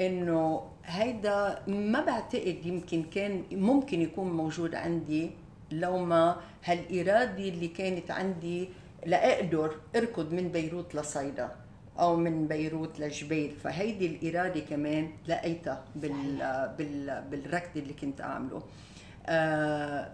إنه 0.00 0.70
هيدا 0.84 1.62
ما 1.68 2.00
بعتقد 2.04 2.66
يمكن 2.66 3.02
كان 3.02 3.44
ممكن 3.52 4.00
يكون 4.00 4.30
موجود 4.32 4.74
عندي 4.74 5.30
لو 5.72 5.98
ما 5.98 6.40
هالإرادة 6.64 7.48
اللي 7.48 7.68
كانت 7.68 8.10
عندي 8.10 8.68
لأقدر 9.06 9.76
أركض 9.96 10.32
من 10.32 10.48
بيروت 10.48 10.94
لصيدا 10.94 11.50
أو 11.98 12.16
من 12.16 12.48
بيروت 12.48 13.00
لجبيل. 13.00 13.50
فهيدي 13.64 14.06
الإرادة 14.06 14.60
كمان 14.60 15.10
لقيتها 15.28 15.84
بال 15.96 16.38
بال 16.78 17.24
بالركض 17.30 17.76
اللي 17.76 17.92
كنت 17.94 18.20
أعمله. 18.20 18.56
آه 18.56 18.62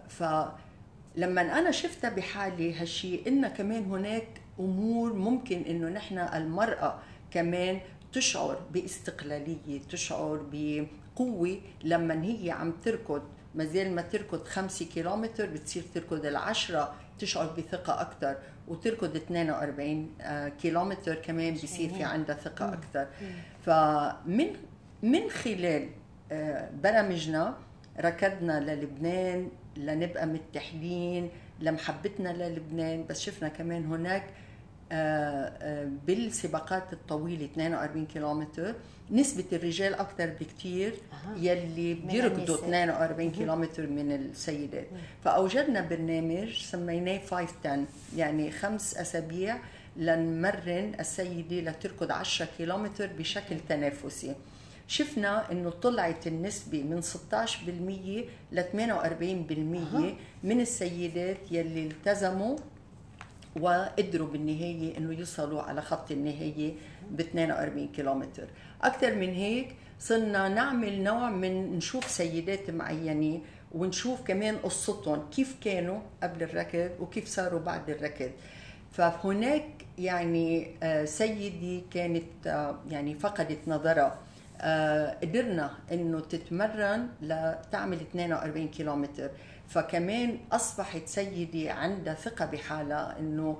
فلما 0.09 1.41
أنا 1.41 1.71
شفتها 1.71 2.09
بحالي 2.09 2.73
هالشيء 2.73 3.27
إن 3.27 3.47
كمان 3.47 3.83
هناك 3.83 4.27
أمور 4.59 5.13
ممكن 5.13 5.61
إنه 5.61 5.89
نحن 5.89 6.17
المرأة 6.17 6.99
كمان 7.31 7.79
تشعر 8.13 8.59
باستقلالية 8.73 9.81
تشعر 9.89 10.45
بقوة 10.51 11.61
لما 11.83 12.23
هي 12.23 12.51
عم 12.51 12.71
تركض. 12.71 13.21
ما 13.55 13.65
زال 13.65 13.95
ما 13.95 14.01
تركض 14.01 14.43
خمسة 14.43 14.85
كيلومتر 14.85 15.45
بتصير 15.45 15.83
تركض 15.93 16.25
العشرة 16.25 16.93
تشعر 17.19 17.45
بثقة 17.57 18.01
أكثر 18.01 18.37
وتركض 18.67 19.15
42 19.15 20.09
آه، 20.21 20.49
كيلومتر 20.49 21.15
كمان 21.15 21.53
بيصير 21.53 21.93
في 21.93 22.03
عندها 22.03 22.35
ثقة 22.35 22.73
أكثر 22.73 23.07
فمن 23.65 24.47
من 25.03 25.29
خلال 25.29 25.89
آه، 26.31 26.69
برامجنا 26.83 27.57
ركضنا 27.99 28.59
للبنان 28.59 29.49
لنبقى 29.77 30.25
متحدين 30.27 31.29
لمحبتنا 31.59 32.29
للبنان 32.29 33.05
بس 33.09 33.21
شفنا 33.21 33.47
كمان 33.47 33.85
هناك 33.85 34.23
آه، 34.91 35.51
آه، 35.61 35.89
بالسباقات 36.07 36.93
الطويلة 36.93 37.45
42 37.45 38.05
كيلومتر. 38.05 38.75
نسبة 39.11 39.43
الرجال 39.53 39.93
أكثر 39.93 40.29
بكتير. 40.39 40.93
يلي 41.37 41.93
بيركضوا 41.93 42.41
النساء. 42.41 42.63
42 42.63 43.31
كيلومتر 43.31 43.87
من 43.87 44.11
السيدات. 44.11 44.87
فأوجدنا 45.23 45.81
برنامج 45.81 46.61
سميناه 46.61 47.19
510 47.29 47.85
يعني 48.17 48.51
خمس 48.51 48.97
أسابيع 48.97 49.57
لنمرن 49.97 50.91
السيدة 50.99 51.71
لتركض 51.71 52.11
10 52.11 52.47
كيلومتر 52.57 53.07
بشكل 53.17 53.55
تنافسي. 53.69 54.35
شفنا 54.87 55.51
إنه 55.51 55.69
طلعت 55.69 56.27
النسبة 56.27 56.83
من 56.83 57.01
16% 57.01 57.05
ل 58.51 58.63
48% 58.63 60.15
من 60.43 60.61
السيدات 60.61 61.51
يلي 61.51 61.87
التزموا 61.87 62.57
وقدروا 63.61 64.27
بالنهاية 64.27 64.97
إنه 64.97 65.13
يوصلوا 65.13 65.61
على 65.61 65.81
خط 65.81 66.11
النهاية 66.11 66.73
ب 67.11 67.19
42 67.19 67.87
كيلومتر. 67.87 68.47
أكثر 68.81 69.15
من 69.15 69.33
هيك 69.33 69.75
صرنا 69.99 70.47
نعمل 70.47 71.03
نوع 71.03 71.29
من 71.29 71.77
نشوف 71.77 72.09
سيدات 72.09 72.69
معينين 72.69 73.43
ونشوف 73.71 74.21
كمان 74.21 74.55
قصتهم 74.57 75.29
كيف 75.29 75.55
كانوا 75.63 75.99
قبل 76.23 76.43
الركض 76.43 76.91
وكيف 76.99 77.27
صاروا 77.27 77.59
بعد 77.59 77.89
الركض. 77.89 78.31
فهناك 78.91 79.65
يعني 79.97 80.67
آه، 80.83 81.05
سيدة 81.05 81.83
كانت 81.91 82.47
آه، 82.47 82.79
يعني 82.89 83.15
فقدت 83.15 83.59
نظرها. 83.67 84.19
قدرنا 85.21 85.71
إنه 85.91 86.19
تتمرن 86.19 87.07
لتعمل 87.21 87.97
42 88.01 88.67
كيلومتر. 88.67 89.29
فكمان 89.67 90.37
أصبحت 90.51 91.01
سيدة 91.07 91.73
عندها 91.73 92.13
ثقة 92.13 92.45
بحالها 92.45 93.19
إنه 93.19 93.57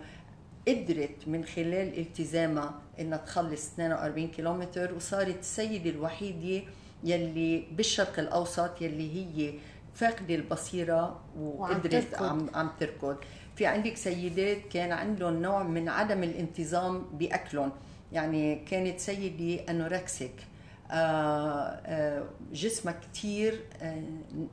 قدرت 0.67 1.27
من 1.27 1.45
خلال 1.45 1.99
التزامها 1.99 2.73
إنها 2.99 3.17
تخلص 3.17 3.73
42 3.73 4.27
كيلومتر 4.27 4.93
وصارت 4.93 5.39
السيده 5.39 5.89
الوحيدة 5.89 6.65
يلي 7.03 7.63
بالشرق 7.71 8.19
الأوسط 8.19 8.81
يلي 8.81 9.15
هي 9.15 9.53
فاقدة 9.93 10.35
البصيرة 10.35 11.19
وقدرت 11.39 12.13
عم, 12.29 12.49
عم 12.55 12.69
تركض. 12.79 13.17
في 13.55 13.65
عندك 13.65 13.97
سيدات 13.97 14.57
كان 14.71 14.91
عندهم 14.91 15.41
نوع 15.41 15.63
من 15.63 15.89
عدم 15.89 16.23
الانتظام 16.23 17.03
بأكلهم. 17.13 17.71
يعني 18.13 18.55
كانت 18.55 18.99
سيدة 18.99 19.71
أنوركسيك. 19.71 20.31
آه، 20.31 20.41
آه، 20.41 20.54
جسمها 22.53 22.95
كثير 23.13 23.63
آه، 23.81 24.03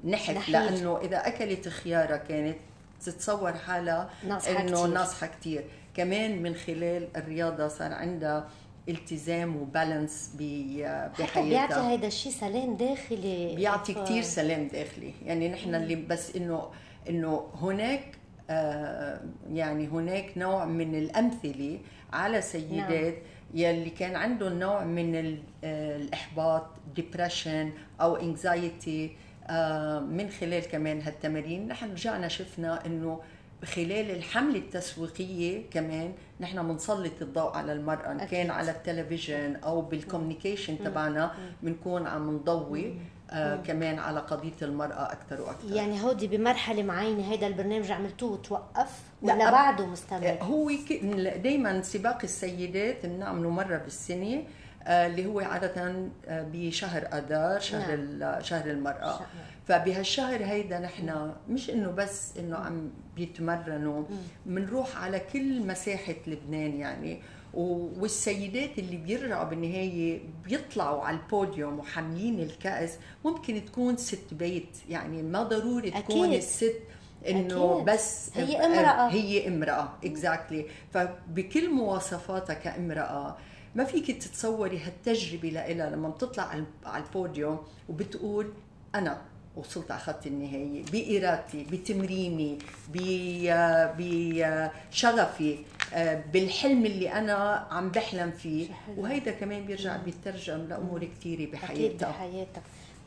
نحت 0.04 0.48
لأنه 0.48 0.98
إذا 0.98 1.16
أكلت 1.16 1.68
خياره 1.68 2.16
كانت 2.16 2.56
تتصور 3.00 3.52
حالها 3.52 4.10
إنه 4.48 4.86
ناصحة 4.86 5.26
كثير 5.26 5.64
كمان 5.94 6.42
من 6.42 6.54
خلال 6.54 7.08
الرياضة 7.16 7.68
صار 7.68 7.92
عندها 7.92 8.48
التزام 8.88 9.56
وبالانس 9.56 10.30
بحياتها. 10.38 11.42
بيعطي 11.42 11.74
هذا 11.74 12.06
الشيء 12.06 12.32
سلام 12.32 12.76
داخلي. 12.76 13.54
بيعطي 13.56 13.94
كثير 13.94 14.22
سلام 14.22 14.68
داخلي. 14.68 15.14
يعني 15.24 15.48
نحن 15.48 15.74
اللي 15.74 15.94
بس 15.94 16.36
إنه 16.36 16.70
إنه 17.08 17.46
هناك 17.54 18.00
آه 18.00 18.21
يعني 19.52 19.86
هناك 19.88 20.38
نوع 20.38 20.64
من 20.64 20.94
الأمثلة 20.94 21.78
على 22.12 22.40
سيدات 22.40 23.14
نعم. 23.14 23.22
يلي 23.54 23.90
كان 23.90 24.16
عندهم 24.16 24.58
نوع 24.58 24.84
من 24.84 25.38
آه، 25.64 25.96
الإحباط 25.96 26.66
depression 26.96 27.70
أو 28.00 28.16
anxiety 28.16 29.16
آه 29.46 30.00
من 30.00 30.30
خلال 30.30 30.68
كمان 30.68 31.00
هالتمارين. 31.02 31.68
نحن 31.68 31.92
رجعنا 31.92 32.28
شفنا 32.28 32.86
إنه 32.86 33.20
خلال 33.64 34.10
الحملة 34.10 34.58
التسويقية 34.58 35.70
كمان 35.70 36.12
نحن 36.40 36.68
بنسلط 36.68 37.22
الضوء 37.22 37.56
على 37.56 37.72
المرأة 37.72 38.12
إن 38.12 38.18
كان 38.24 38.50
على 38.50 38.70
التلفزيون 38.70 39.56
أو 39.56 39.80
بال 39.80 39.93
communication 39.93 40.78
تبعنا 40.78 41.34
بنكون 41.62 42.06
عم 42.06 42.30
نضوي. 42.36 42.94
آه 43.32 43.56
كمان 43.56 43.98
على 43.98 44.20
قضية 44.20 44.52
المرأة 44.62 45.12
أكثر 45.12 45.40
وأكثر 45.40 45.72
يعني 45.76 46.02
هودي 46.02 46.26
بمرحلة 46.26 46.82
معينة 46.82 47.32
هيدا 47.32 47.46
البرنامج 47.46 47.90
عملتوه 47.90 48.36
توقف 48.36 49.00
ولا 49.22 49.50
بعده 49.50 49.86
مستمر؟ 49.86 50.26
آه، 50.28 50.42
هو 50.42 50.70
دايما 51.36 51.82
سباق 51.82 52.18
السيدات 52.24 53.06
بنعمله 53.06 53.50
مرة 53.50 53.76
بالسنة 53.76 54.42
آه 54.84 55.06
اللي 55.06 55.26
هو 55.26 55.40
عادة 55.40 56.08
آه، 56.26 56.46
بشهر 56.52 57.02
أذار 57.12 57.60
شهر 57.60 57.96
نعم. 57.96 58.42
شهر 58.42 58.70
المرأة 58.70 59.18
شهر. 59.18 59.26
فبهالشهر 59.68 60.44
هيدا 60.44 60.78
نحن 60.78 61.32
مش 61.48 61.70
إنه 61.70 61.90
بس 61.90 62.36
إنه 62.38 62.56
عم 62.56 62.90
بيتمرنوا 63.16 64.04
بنروح 64.46 65.02
على 65.02 65.20
كل 65.32 65.66
مساحة 65.66 66.14
لبنان 66.26 66.76
يعني 66.76 67.22
والسيدات 67.54 68.78
اللي 68.78 68.96
بيرجعوا 68.96 69.44
بالنهاية 69.44 70.20
بيطلعوا 70.44 71.02
على 71.02 71.16
البوديوم 71.16 71.78
وحاملين 71.78 72.40
الكأس 72.40 72.98
ممكن 73.24 73.64
تكون 73.64 73.96
ست 73.96 74.34
بيت 74.34 74.76
يعني 74.88 75.22
ما 75.22 75.42
ضروري 75.42 75.90
تكون 75.90 76.26
أكيد. 76.26 76.38
الست 76.38 76.80
إنه. 77.28 77.84
بس 77.84 78.30
هي 78.34 78.56
امرأة 78.56 79.08
هي 79.08 79.48
امرأة 79.48 79.92
اكزاكتلي 80.04 80.62
exactly. 80.62 80.94
فبكل 80.94 81.70
مواصفاتها 81.70 82.54
كامرأة 82.54 83.36
ما 83.74 83.84
فيك 83.84 84.10
تتصوري 84.22 84.78
هالتجربة 84.78 85.48
لها 85.48 85.90
لما 85.90 86.08
بتطلع 86.08 86.42
على 86.84 87.04
البوديوم 87.04 87.58
وبتقول 87.88 88.52
أنا 88.94 89.22
وصلت 89.56 89.90
على 89.90 90.00
خط 90.00 90.26
النهاية 90.26 90.84
بإرادتي 90.92 91.64
بتمريني 91.64 92.58
بشغفي 92.88 94.42
آه، 95.54 95.58
بالحلم 96.32 96.86
اللي 96.86 97.12
أنا 97.12 97.66
عم 97.70 97.88
بحلم 97.88 98.30
فيه. 98.30 98.68
وهيدا 98.96 99.30
كمان 99.30 99.64
بيرجع 99.66 99.96
بيترجم 99.96 100.66
لأمور 100.68 101.04
كثيرة 101.04 101.50
بحياتها. 101.50 101.86
أكيد 101.86 101.98
بحياتها. 102.02 102.62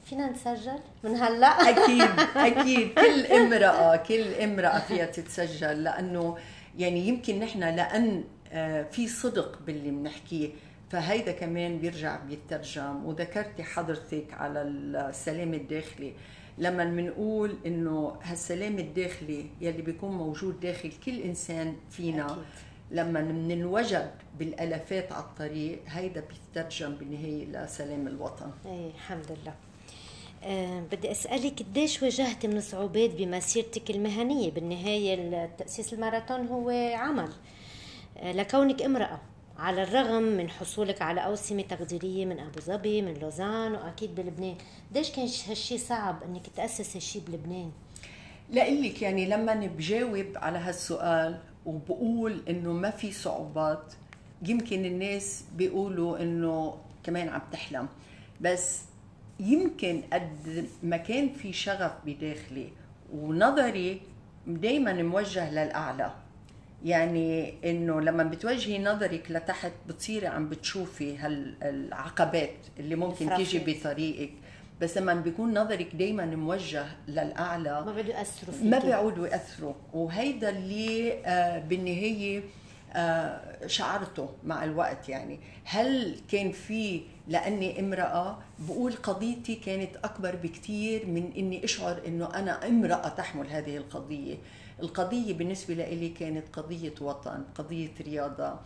فينا 0.06 0.32
نسجل؟ 0.32 0.80
من 1.04 1.16
هلأ؟ 1.16 1.48
أكيد 1.70 2.20
أكيد. 2.36 2.94
كل 2.94 3.26
امرأة 3.26 3.96
كل 3.96 4.34
امرأة 4.34 4.80
فيها 4.80 5.06
تتسجل. 5.06 5.84
لأنه 5.84 6.38
يعني 6.78 7.08
يمكن 7.08 7.40
نحن 7.40 7.60
لأن 7.60 8.24
آه، 8.52 8.84
في 8.84 9.08
صدق 9.08 9.60
باللي 9.68 9.92
بنحكيه. 9.92 10.50
فهيدا 10.92 11.32
كمان 11.32 11.78
بيرجع 11.78 12.20
بيترجم. 12.20 13.06
وذكرتي 13.06 13.64
حضرتك 13.64 14.34
على 14.34 14.62
السلام 14.62 15.54
الداخلي. 15.54 16.14
لما 16.58 16.86
بنقول 16.86 17.56
إنه 17.66 18.16
هالسلام 18.24 18.80
الداخلي 18.80 19.46
يلي 19.62 19.82
بيكون 19.82 20.12
موجود 20.12 20.60
داخل 20.60 20.92
كل 21.06 21.22
إنسان 21.22 21.76
فينا 21.92 22.26
أكيد. 22.26 22.38
لما 22.92 23.22
بننوجد 23.22 24.12
بالألافات 24.40 25.12
على 25.12 25.24
الطريق 25.24 25.80
هيدا 25.88 26.24
بيترجم 26.56 26.96
بالنهاية 26.96 27.46
لسلام 27.46 28.08
الوطن. 28.08 28.52
إيه 28.66 28.90
الحمد 28.90 29.26
لله. 29.32 29.54
أه 30.44 30.80
بدي 30.92 31.12
أسألك 31.12 31.60
قديش 31.60 32.04
واجهتي 32.04 32.48
من 32.48 32.62
صعوبات 32.62 33.10
بمسيرتك 33.10 33.90
المهنية؟ 33.90 34.52
بالنهاية 34.52 35.46
تاسيس 35.58 35.94
الماراثون 35.94 36.48
هو 36.48 36.70
عمل. 36.96 37.30
أه 38.18 38.32
لكونك 38.32 38.82
امرأة 38.82 39.22
على 39.58 39.84
الرغم 39.84 40.24
من 40.24 40.50
حصولك 40.50 41.02
على 41.02 41.26
أوسمة 41.26 41.62
تقديرية 41.62 42.26
من 42.26 42.40
أبو 42.40 42.60
ظبي 42.60 43.02
من 43.02 43.14
لوزان 43.14 43.72
وأكيد 43.72 44.16
بلبنان. 44.16 44.56
ليش 44.96 45.12
كان 45.12 45.30
هالشي 45.48 45.78
صعب 45.78 46.24
أنك 46.24 46.48
تأسس 46.56 46.96
هالشي 46.96 47.20
بلبنان؟ 47.20 47.72
لقلك 48.54 49.02
يعني 49.02 49.26
لما 49.26 49.54
بجاوب 49.54 50.26
على 50.36 50.60
هالسؤال 50.60 51.40
وبقول 51.66 52.42
إنه 52.50 52.74
ما 52.74 52.90
في 52.90 53.12
صعوبات. 53.12 53.94
يمكن 54.42 54.86
الناس 54.86 55.44
بيقولوا 55.58 56.22
إنه 56.22 56.78
كمان 57.04 57.30
عم 57.30 57.42
تحلم. 57.52 57.88
بس 58.42 58.82
يمكن 59.40 60.02
قد 60.14 60.68
ما 60.84 60.98
كان 60.98 61.30
في 61.30 61.54
شغف 61.54 61.92
بداخلي 62.06 62.68
ونظري 63.14 64.02
دايما 64.48 64.94
موجه 64.94 65.52
للأعلى. 65.52 66.14
يعني 66.86 67.54
إنه 67.70 68.02
لما 68.02 68.24
بتوجهي 68.24 68.84
نظرك 68.84 69.32
لتحت 69.32 69.72
بتصيري 69.88 70.28
عم 70.28 70.50
بتشوفي 70.50 71.18
هالعقبات 71.18 72.56
اللي 72.80 72.96
ممكن 72.96 73.30
تيجي 73.38 73.60
بطريقك. 73.60 74.32
بس 74.82 74.98
لما 74.98 75.14
بيكون 75.14 75.60
نظرك 75.60 75.96
دائما 75.96 76.26
موجه 76.26 76.86
للأعلى 77.08 77.82
ما 77.86 77.92
بيعودوا 77.92 78.14
يأثروا 78.14 78.56
ما 78.64 78.80
بيعودوا 78.80 79.28
يأثروا. 79.28 79.74
وهيدا 79.94 80.50
اللي 80.50 81.14
آه 81.26 81.60
بالنهاية 81.60 82.44
آه 82.94 83.68
شعرته 83.68 84.30
مع 84.44 84.64
الوقت 84.64 85.10
يعني. 85.10 85.40
هل 85.64 86.20
كان 86.32 86.52
في 86.52 87.02
لأني 87.28 87.80
امرأة 87.80 88.38
بقول 88.60 88.94
قضيتي 88.94 89.56
كانت 89.56 89.96
أكبر 90.04 90.36
بكثير 90.36 91.06
من 91.06 91.32
إني 91.38 91.64
أشعر 91.66 92.02
إنه 92.08 92.26
أنا 92.36 92.68
امرأة 92.68 93.08
تحمل 93.08 93.48
هذه 93.48 93.78
القضية. 93.78 94.36
القضية 94.80 95.34
بالنسبة 95.34 95.74
لي 95.74 96.10
كانت 96.10 96.44
قضية 96.54 96.94
وطن 97.02 97.44
قضية 97.56 97.92
رياضة. 98.02 98.60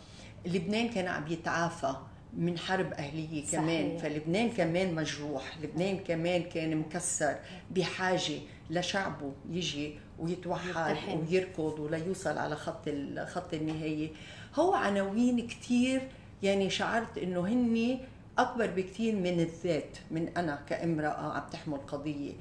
لبنان 0.45 0.89
كان 0.89 1.07
عم 1.07 1.27
يتعافى. 1.27 1.93
من 2.37 2.57
حرب 2.57 2.93
أهلية 2.93 3.45
صحيح. 3.45 3.61
كمان 3.61 3.97
فلبنان 3.97 4.49
كمان 4.51 4.95
مجروح. 4.95 5.57
لبنان 5.63 5.97
كمان 5.97 6.43
كان 6.43 6.77
مكسر 6.77 7.35
بحاجة 7.71 8.39
لشعبه 8.69 9.31
يجي 9.49 9.95
ويتوحد 10.19 10.97
ويركض 11.29 11.79
وليوصل 11.79 12.37
على 12.37 12.55
خط 12.55 12.89
خط 13.25 13.53
النهاية. 13.53 14.09
هو 14.55 14.73
عناوين 14.73 15.47
كثير 15.47 16.01
يعني 16.43 16.69
شعرت 16.69 17.17
إنه 17.17 17.47
هني 17.47 17.99
أكبر 18.37 18.67
بكثير 18.67 19.15
من 19.15 19.39
الذات 19.39 19.97
من 20.11 20.37
أنا 20.37 20.59
كامرأة 20.69 21.33
عم 21.33 21.49
تحمل 21.49 21.77
قضية. 21.77 22.33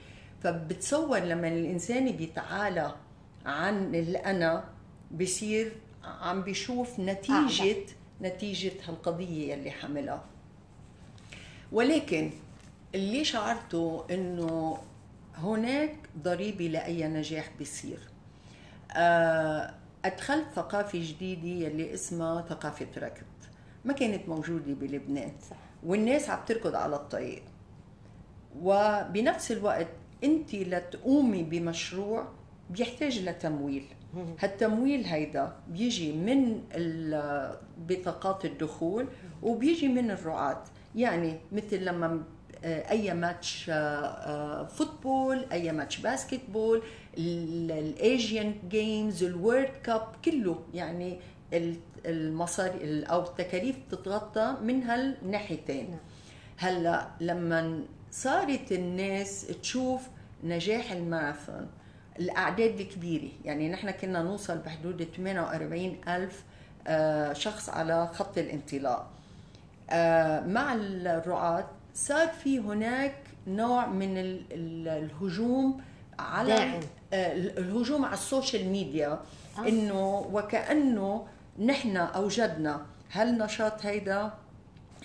فبتصور 0.42 1.18
لما 1.18 1.48
الإنسان 1.48 2.12
بيتعالى 2.12 2.94
عن 3.46 3.94
الأنا 3.94 4.64
بصير 5.10 5.72
عم 6.04 6.42
بيشوف 6.42 7.00
نتيجة 7.00 7.32
أعلى. 7.60 7.84
نتيجة 8.22 8.72
هالقضية 8.88 9.52
يلي 9.52 9.70
حملها. 9.70 10.24
ولكن 11.72 12.30
اللي 12.94 13.24
شعرته 13.24 14.04
إنه 14.10 14.78
هناك 15.34 15.96
ضريبة 16.22 16.66
لأي 16.66 17.08
نجاح 17.08 17.50
بيصير. 17.58 17.98
آه، 18.92 19.74
أدخلت 20.04 20.46
ثقافة 20.54 20.98
جديدة 21.02 21.48
يلي 21.66 21.94
اسمها 21.94 22.42
ثقافة 22.42 22.88
ركض. 22.96 23.26
ما 23.84 23.92
كانت 23.92 24.28
موجودة 24.28 24.74
بلبنان. 24.74 25.32
صح. 25.50 25.56
والناس 25.86 26.30
عم 26.30 26.44
تركض 26.46 26.74
على 26.74 26.96
الطريق. 26.96 27.42
وبنفس 28.60 29.52
الوقت 29.52 29.88
انت 30.24 30.54
لتقومي 30.54 31.42
بمشروع 31.42 32.28
بيحتاج 32.70 33.18
لتمويل. 33.18 33.86
هالتمويل 34.38 35.04
هيدا 35.04 35.52
بيجي 35.68 36.12
من 36.12 36.60
بطاقات 37.88 38.44
الدخول 38.44 39.06
وبيجي 39.42 39.88
من 39.88 40.10
الرعاة 40.10 40.64
يعني 40.96 41.36
مثل 41.52 41.84
لما 41.84 42.22
آه، 42.64 42.90
أي 42.90 43.14
match 43.14 43.64
football 44.76 45.36
آه، 45.38 45.52
أي 45.52 45.72
match 45.72 45.98
basketball 45.98 46.82
ال 47.18 47.41
Asian 47.41 48.54
Games 48.68 49.24
ال 49.24 49.32
World 49.32 49.70
Cup 49.84 50.02
كله 50.24 50.58
يعني 50.74 51.18
ال- 51.52 51.76
المصاري 52.06 53.02
أو 53.02 53.22
التكاليف 53.22 53.76
بتتغطى 53.88 54.56
من 54.62 54.82
هالناحيتين 54.82 55.90
نعم. 55.90 55.98
هلأ 56.56 57.08
لما 57.20 57.82
صارت 58.10 58.72
الناس 58.72 59.46
تشوف 59.62 60.08
نجاح 60.44 60.92
الماراثون 60.92 61.66
الأعداد 62.20 62.80
الكبيره 62.80 63.28
يعني 63.44 63.68
نحن 63.68 63.90
كنا 63.90 64.22
نوصل 64.22 64.58
بحدود 64.58 65.08
48 65.16 65.96
ألف 66.08 66.42
آه، 66.86 67.32
شخص 67.32 67.68
على 67.68 68.06
خط 68.14 68.38
الانطلاق. 68.38 69.10
آه، 69.90 70.40
مع 70.40 70.74
الرعاة 70.74 71.66
صار 71.94 72.28
في 72.28 72.58
هناك 72.58 73.14
نوع 73.46 73.86
من 73.86 74.18
ال- 74.18 74.42
ال- 74.52 74.88
الهجوم 74.88 75.80
على 76.18 76.54
داعم. 76.56 76.80
آه، 77.12 77.32
الهجوم 77.32 78.04
على 78.04 78.14
ال 78.14 78.22
social 78.22 78.68
media. 78.68 79.08
آه. 79.58 79.68
إنه 79.68 80.18
وكأنه 80.32 81.26
نحن 81.58 81.96
أوجدنا 81.96 82.86
هالنشاط 83.12 83.86
هيدا؟ 83.86 84.32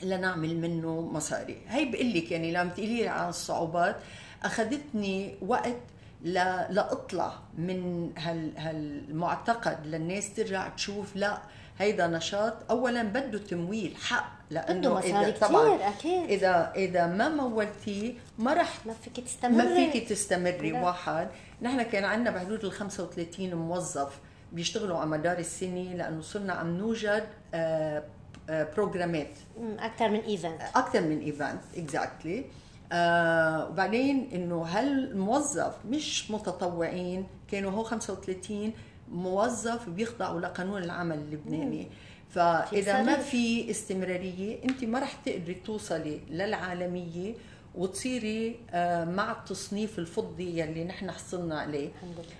لنعمل 0.04 0.56
منه 0.58 1.02
مصاري. 1.02 1.58
هي 1.68 1.86
بقول 1.86 2.14
لك 2.14 2.32
يعني 2.32 2.52
لما 2.52 2.70
تقولي 2.70 3.02
لي 3.02 3.08
عن 3.08 3.30
الصعوبات 3.30 3.96
أخذتني 4.44 5.36
وقت 5.42 5.76
لا 6.24 6.68
لاطلع 6.72 7.34
من 7.58 8.12
هال 8.18 8.58
هالمعتقد 8.58 9.86
للناس 9.88 10.34
ترجع 10.34 10.68
تشوف 10.70 11.16
لا 11.16 11.38
هيدا 11.80 12.08
نشاط 12.08 12.54
اولا 12.70 13.04
بده 13.04 13.38
تمويل 13.40 13.96
حق 13.96 14.32
لأنه 14.50 14.80
بده 14.90 14.94
مصاري 15.00 15.34
إذا- 15.34 15.40
طبعا 15.40 15.76
كتير 15.78 15.88
أكيد. 15.90 16.30
إذا 16.30 16.72
إذا 16.76 17.08
ما 17.08 17.30
مولتيه 17.30 18.14
ما 18.40 18.54
رح 18.54 18.86
ما 18.86 18.94
فيك 18.94 19.20
تستمري. 19.26 19.56
ما 19.58 19.92
فيك 19.92 20.10
تستمري 20.10 20.72
لا. 20.72 20.82
واحد. 20.84 21.28
نحن 21.62 21.82
كان 21.84 22.04
عندنا 22.06 22.32
بحدود 22.36 22.66
ال 22.66 22.72
35 22.72 23.54
موظف 23.56 24.20
بيشتغلوا 24.52 24.98
على 24.98 25.10
مدار 25.10 25.38
السنة 25.38 25.94
لأنه 25.94 26.22
صرنا 26.22 26.54
عم 26.54 26.78
نوجد 26.78 27.26
آه، 27.54 28.04
آه، 28.50 28.68
بروجرامات 28.76 29.32
أكثر 29.80 30.10
من 30.10 30.20
event 30.20 30.62
أكثر 30.76 31.02
من 31.02 31.20
event 31.20 31.62
exactly 31.78 32.46
وبعدين 32.94 34.30
إنه 34.34 34.62
هالموظف 34.64 35.74
مش 35.90 36.32
متطوعين 36.32 37.28
كانوا 37.52 37.72
هو 37.72 37.84
35 37.84 38.74
موظف 39.12 39.90
بيخضعوا 39.90 40.40
لقانون 40.42 40.84
العمل 40.84 41.18
اللبناني. 41.18 41.88
فإذا 42.30 43.02
ما. 43.02 43.18
في 43.18 43.72
استمرارية 43.72 44.64
أنت 44.64 44.84
ما 44.84 45.00
رح 45.00 45.14
تقدري 45.26 45.54
توصلي 45.54 46.20
للعالمية 46.30 47.34
وتصيري 47.76 48.56
آه، 48.72 49.06
مع 49.06 49.32
التصنيف 49.32 50.00
الفضي 50.00 50.60
يلي 50.60 50.84
نحن 50.84 51.12
حصلنا 51.12 51.60
عليه 51.60 51.90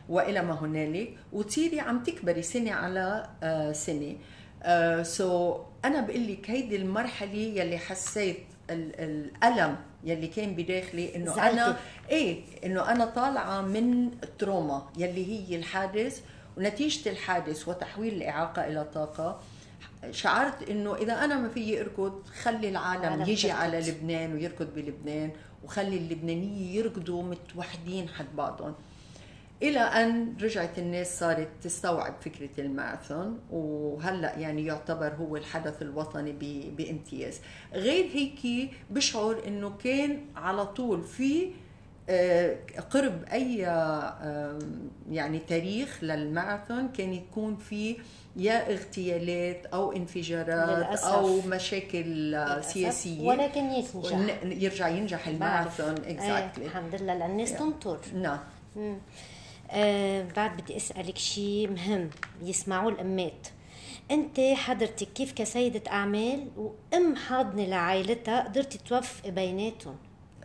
وإلى 0.10 0.42
ما 0.42 0.54
هنالك 0.54 1.14
وتصيري 1.34 1.80
عم 1.80 2.04
تكبري 2.04 2.42
سنة 2.42 2.72
على 2.72 3.30
آه، 3.44 3.72
سنة. 3.72 4.16
سو 5.04 5.60
أنا 5.86 6.02
بقول 6.02 6.28
لك 6.28 6.50
هيدي 6.50 6.76
المرحلة 6.76 7.34
يلي 7.34 7.78
حسيت 7.78 8.44
الألم 8.70 9.76
يلي 10.04 10.28
كان 10.28 10.56
بداخلي 10.56 11.16
إنه. 11.16 11.50
أنا 11.50 11.78
إيه 12.10 12.42
إنه 12.66 12.92
أنا 12.92 13.06
طالعة 13.06 13.62
من 13.62 14.08
التروما 14.24 14.90
يلي 14.98 15.26
هي 15.26 15.56
الحادث 15.56 16.22
ونتيجة 16.58 17.10
الحادث 17.10 17.68
وتحويل 17.68 18.14
الإعاقة 18.14 18.68
إلى 18.68 18.84
طاقة 18.94 19.40
شعرت 20.12 20.70
إنه 20.70 20.96
إذا 20.96 21.14
أنا 21.26 21.36
ما 21.38 21.50
فيي 21.50 21.82
أركض 21.82 22.22
خلي 22.42 22.70
العالم 22.70 23.22
يجي 23.22 23.48
تركض. 23.48 23.60
على 23.62 23.80
لبنان 23.80 24.34
ويركض 24.34 24.74
بلبنان 24.76 25.32
وخلي 25.64 25.98
اللبنانيه 25.98 26.76
يركضوا 26.76 27.24
متوحدين 27.24 28.10
حد 28.10 28.26
بعضهم 28.36 28.74
إلى 29.64 29.80
أن 29.80 30.36
رجعت 30.42 30.80
الناس 30.80 31.20
صارت 31.20 31.48
تستوعب 31.64 32.14
فكرة 32.22 32.50
الماراثون 32.60 33.40
وهلأ 33.52 34.38
يعني 34.40 34.66
يعتبر 34.66 35.14
هو 35.14 35.38
الحدث 35.38 35.82
الوطني 35.82 36.32
بامتياز 36.78 37.40
غير 37.74 38.06
هيك 38.14 38.70
بشعر 38.90 39.38
إنه 39.48 39.74
كان 39.84 40.22
على 40.36 40.66
طول 40.66 41.04
في 41.04 41.52
آه، 42.10 42.58
قرب 42.90 43.24
أي 43.32 43.58
يعني 45.12 45.40
تاريخ 45.40 46.04
للماراثون 46.04 46.88
كان 46.88 47.14
يكون 47.14 47.56
في 47.56 47.98
يا 48.36 48.72
اغتيالات 48.72 49.66
أو 49.66 49.92
انفجارات 49.92 50.78
للأسف. 50.78 51.06
أو 51.06 51.42
مشاكل 51.42 52.36
آه، 52.36 52.56
للأسف. 52.56 52.72
سياسية 52.72 53.28
ولكن 53.28 53.60
ينجح 53.64 54.44
يرجع 54.46 54.88
ينجح 54.88 55.28
الماراثون. 55.28 55.96
اكزاكتلي 56.06 56.64
إيه 56.64 56.68
الحمد 56.68 56.96
لله 56.96 57.14
لأن 57.14 57.32
الناس 57.32 57.54
تنطر 57.54 58.00
نعم. 58.16 58.40
آه 59.72 60.28
بعد 60.36 60.62
بدي 60.62 60.78
أسألك 60.78 61.18
شيء 61.18 61.70
مهم 61.70 62.10
يسمعوه 62.44 62.92
الأمات. 62.92 63.48
أنت 64.12 64.40
حضرتك 64.40 65.08
كيف 65.14 65.32
كسيدة 65.34 65.92
أعمال 65.92 66.48
وأم 66.58 67.16
حاضنة 67.16 67.66
لعائلتها 67.66 68.44
قدرتي 68.44 68.78
توفقي 68.78 69.32
بيناتهم؟ 69.32 69.96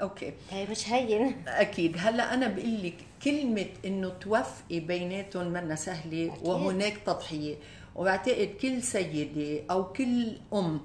أوكي. 0.00 0.32
هي 0.50 0.66
مش 0.66 0.88
هين. 0.88 1.36
أكيد. 1.48 1.96
هلأ 1.98 2.34
أنا 2.34 2.48
بقول 2.48 2.82
لك 2.82 2.94
كلمة 3.24 3.66
إنه 3.84 4.08
توفقي 4.08 4.80
بيناتهم 4.80 5.46
منا 5.46 5.74
سهلة 5.74 6.32
أكيد. 6.32 6.46
وهناك 6.46 6.98
تضحية. 7.06 7.56
وبعتقد 7.96 8.54
كل 8.62 8.82
سيدة 8.82 9.64
أو 9.70 9.92
كل 9.92 10.32
أم 10.54 10.80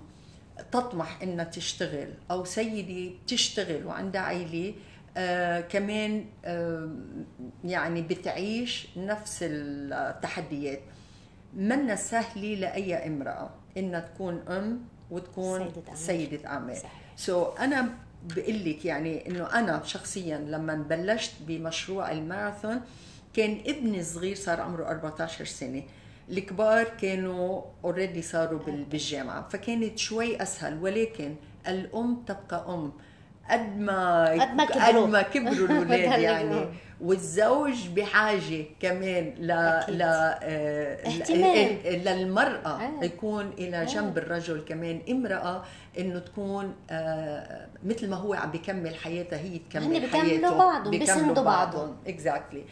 تطمح 0.72 1.22
إنها 1.24 1.46
تشتغل 1.46 2.14
أو 2.32 2.46
سيدة 2.46 3.14
بتشتغل 3.24 3.86
وعندها 3.86 4.22
عائلة 4.22 4.74
آه 5.18 5.62
كمان 5.62 6.26
آه 6.46 6.90
يعني 7.64 8.02
بتعيش 8.02 8.88
نفس 8.98 9.40
التحديات. 9.44 10.80
منا 11.56 11.96
سهلة 11.96 12.54
لأي 12.56 13.08
امرأة 13.08 13.50
إنها 13.78 14.00
تكون 14.00 14.40
أم 14.48 14.80
وتكون 15.12 15.60
سيدة 15.60 15.82
أعمال. 15.88 15.98
سيدة 15.98 16.48
أعمال. 16.50 16.78
صحيح. 16.78 17.02
so 17.16 17.46
so 17.46 17.60
أنا 17.62 17.90
بقول 18.36 18.66
لك 18.70 18.86
يعني 18.86 19.28
إنه 19.28 19.60
أنا 19.60 19.82
شخصيا 19.84 20.38
لما 20.38 20.76
بلشت 20.76 21.32
بمشروع 21.48 22.12
الماراثون 22.12 22.82
كان 23.34 23.58
ابني 23.68 24.00
الصغير 24.00 24.36
صار 24.36 24.62
عمره 24.62 24.86
14 24.88 25.46
سنة. 25.46 25.84
الكبار 26.30 26.84
كانوا 26.84 27.62
already 27.84 28.22
صاروا 28.22 28.60
بال- 28.60 28.84
بالجامعة 28.84 29.48
فكانت 29.50 29.98
شوي 29.98 30.42
أسهل 30.42 30.84
ولكن 30.84 31.36
الأم 31.68 32.24
تبقى 32.28 32.66
أم. 32.74 32.92
قد 33.50 33.78
ما 33.80 34.26
قد 34.30 34.56
ما 34.56 34.66
كبروا. 34.66 35.04
قد 35.06 35.10
ما 35.10 35.22
كبروا 35.22 35.68
الاولاد 35.82 36.20
يعني. 36.20 36.66
والزوج 37.02 37.88
بحاجة 37.88 38.66
كمان 38.80 39.34
ل. 39.40 39.48
ل 39.98 40.02
آه، 40.02 41.10
للمرأة 41.90 42.68
آه. 42.82 43.04
يكون 43.04 43.52
إلى 43.58 43.86
جنب 43.86 44.18
الرجل 44.18 44.64
كمان 44.68 45.02
امرأة 45.10 45.64
إنه 46.00 46.20
تكون 46.20 46.76
آه، 46.90 47.68
مثل 47.84 48.10
ما 48.10 48.16
هو 48.16 48.34
عم 48.34 48.52
بيكمل 48.52 48.96
حياتها 48.96 49.40
هي 49.40 49.60
تكمل 49.60 49.84
هن 49.84 50.00
بيكملوا 50.00 50.22
حياته 50.24 50.58
بعضهم، 50.58 50.92
بيسندوا 50.92 51.44
بعضهم. 51.44 51.96
اكزاكتلي 52.08 52.64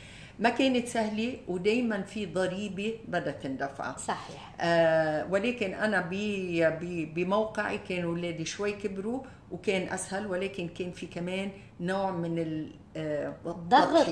ما 0.41 0.49
كانت 0.49 0.87
سهلة 0.87 1.37
ودائما 1.47 2.01
في 2.01 2.25
ضريبة 2.25 2.93
بدها 3.07 3.31
تندفع. 3.33 3.97
صحيح. 3.97 4.55
آه 4.61 5.27
ولكن 5.31 5.73
أنا 5.73 6.01
ب- 6.01 6.79
ب- 6.81 7.13
بموقعي 7.13 7.77
كانوا 7.89 8.11
أولادي 8.11 8.45
شوي 8.45 8.71
كبروا 8.71 9.21
وكان 9.51 9.93
أسهل 9.93 10.27
ولكن 10.27 10.67
كان 10.67 10.91
في 10.91 11.05
كمان 11.05 11.49
نوع 11.79 12.11
من 12.11 12.39
ال- 12.39 12.71
آه، 12.97 13.33
ضغط. 13.45 14.07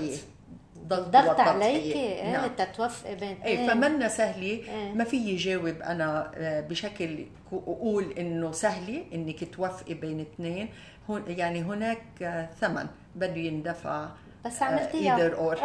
عليك. 1.40 1.96
إيه 1.96 2.32
نعم. 2.32 2.50
تتوفقي 2.58 3.16
بين 3.16 3.38
إيه 3.46 3.68
فمنا 3.68 4.08
سهلة. 4.08 4.48
إيه. 4.48 4.94
ما 4.94 5.04
في 5.04 5.36
جاوب 5.36 5.66
أنا 5.68 6.32
آه، 6.36 6.62
بشكل 6.62 7.26
أقول 7.54 8.12
إنه 8.12 8.52
سهلة 8.52 9.04
إنك 9.14 9.54
توفقي 9.56 9.94
بين 9.94 10.20
اثنين. 10.20 10.70
هون 11.10 11.24
يعني 11.28 11.62
هناك 11.62 12.02
ثمن 12.62 12.88
بده 13.16 13.36
يندفع 13.36 14.10
بس 14.46 14.64
عملتيها. 14.64 15.16
ايذر 15.18 15.38
اور 15.38 15.58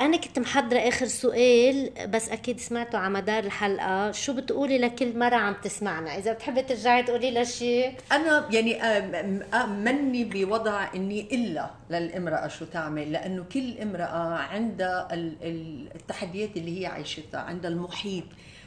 أنا 0.00 0.16
كنت 0.16 0.38
محضرة 0.38 0.78
آخر 0.78 1.06
سؤال 1.06 1.90
بس 2.08 2.28
أكيد 2.28 2.60
سمعته 2.60 2.98
على 2.98 3.14
مدار 3.14 3.44
الحلقة. 3.44 4.12
شو 4.12 4.32
بتقولي 4.32 4.78
لكل 4.78 5.18
مرة 5.18 5.34
عم 5.36 5.54
تسمعنا؟ 5.64 6.18
إذا 6.18 6.32
بتحبي 6.32 6.62
ترجعي 6.62 7.02
تقولي 7.02 7.30
لها 7.30 7.44
شيء. 7.44 7.92
أنا 8.12 8.48
يعني 8.50 8.82
آه، 8.82 9.42
آه، 9.54 9.66
مني 9.66 10.24
بوضع 10.24 10.88
إني 10.94 11.20
إلا 11.34 11.70
للامرأة 11.90 12.48
شو 12.48 12.64
تعمل 12.64 13.12
لأنه 13.12 13.44
كل 13.52 13.78
امرأة 13.78 14.34
عندها 14.38 15.08
ال- 15.14 15.36
ال- 15.42 15.88
التحديات 15.94 16.56
اللي 16.56 16.80
هي 16.80 16.86
عايشتها 16.86 17.40
عندها 17.40 17.70
المحيط. 17.70 18.24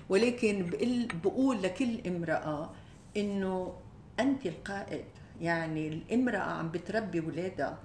ولكن 0.10 0.66
بقول 0.70 1.08
بقول 1.24 1.62
لكل 1.64 2.00
امرأة 2.08 2.70
إنه 3.18 3.74
انت 4.20 4.46
القائد. 4.46 5.06
يعني 5.42 5.88
الامرأة 5.88 6.38
عم 6.40 6.70
بتربي 6.70 7.20
ولادها. 7.20 7.78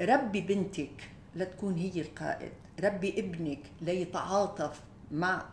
ربي 0.00 0.40
بنتك 0.40 1.10
لتكون 1.36 1.74
هي 1.74 2.00
القائد. 2.00 2.52
ربي 2.84 3.20
ابنك 3.20 3.58
ليتعاطف 3.80 4.80
مع 5.10 5.44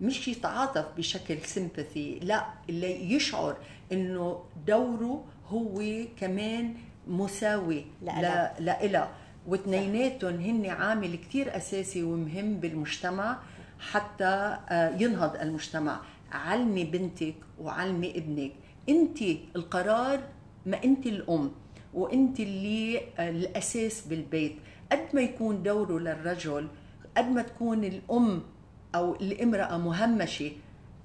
مش 0.00 0.28
يتعاطف 0.28 0.86
بشكل 0.96 1.38
سيمباثي 1.38 2.18
لا 2.18 2.46
اللي 2.68 3.12
يشعر 3.12 3.56
إنه 3.92 4.44
دوره 4.66 5.24
هو 5.48 5.82
كمان 6.20 6.74
مساوي 7.08 7.84
لإلها. 8.02 8.20
لا 8.22 8.54
لإلها. 8.60 9.10
واثنيناتهم 9.46 10.40
هن 10.40 10.66
عامل 10.66 11.16
كتير 11.16 11.56
أساسي 11.56 12.02
ومهم 12.02 12.54
بالمجتمع 12.54 13.38
حتى 13.80 14.58
آه، 14.68 14.96
ينهض 15.00 15.36
المجتمع. 15.36 16.00
علمي 16.32 16.84
بنتك 16.84 17.34
وعلمي 17.60 18.10
ابنك. 18.18 18.52
انت 18.88 19.18
القرار 19.56 20.20
ما 20.66 20.84
انت 20.84 21.06
الأم 21.06 21.50
وانت 21.94 22.40
اللي 22.40 23.00
آه، 23.18 23.30
الأساس 23.30 24.06
بالبيت. 24.06 24.56
قد 24.92 25.06
ما 25.14 25.20
يكون 25.20 25.62
دوره 25.62 25.98
للرجل 25.98 26.68
قد 27.16 27.28
ما 27.30 27.42
تكون 27.42 27.84
الأم 27.84 28.42
أو 28.94 29.14
الامرأة 29.14 29.76
مهمشة 29.76 30.50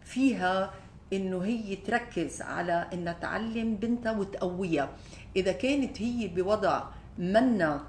فيها 0.05 0.73
إنه 1.13 1.43
هي 1.43 1.75
تركز 1.75 2.41
على 2.41 2.87
إنها 2.93 3.13
تعلم 3.13 3.75
بنتها 3.75 4.11
وتقويها. 4.11 4.89
إذا 5.35 5.51
كانت 5.51 6.01
هي 6.01 6.27
بوضع 6.27 6.83
منا 7.17 7.83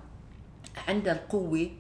عندها 0.89 1.13
القوة 1.13 1.71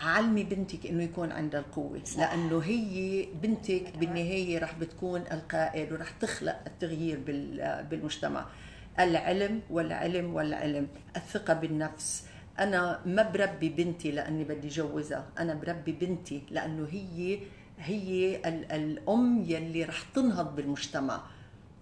علمي 0.00 0.44
بنتك 0.44 0.86
إنه 0.86 1.02
يكون 1.02 1.32
عندها 1.32 1.60
القوة. 1.60 2.04
صح. 2.04 2.18
لأنه 2.18 2.58
هي 2.58 3.26
بنتك 3.42 3.96
بالنهاية 3.98 4.58
رح 4.58 4.74
بتكون 4.78 5.20
القائد 5.20 5.92
ورح 5.92 6.10
تخلق 6.10 6.56
التغيير 6.66 7.18
بالمجتمع. 7.90 8.46
العلم 9.00 9.60
والعلم 9.70 10.34
والعلم. 10.34 10.88
الثقة 11.16 11.54
بالنفس. 11.54 12.26
أنا 12.58 13.00
ما 13.06 13.22
بربي 13.22 13.68
بنتي 13.68 14.10
لأني 14.10 14.44
بدي 14.44 14.68
جوزها. 14.68 15.26
أنا 15.38 15.54
بربي 15.54 15.92
بنتي 15.92 16.42
لأنه 16.50 16.88
هي 16.90 17.38
هي 17.78 18.36
الأم 18.46 19.44
يلي 19.46 19.84
رح 19.84 20.02
تنهض 20.14 20.56
بالمجتمع. 20.56 21.20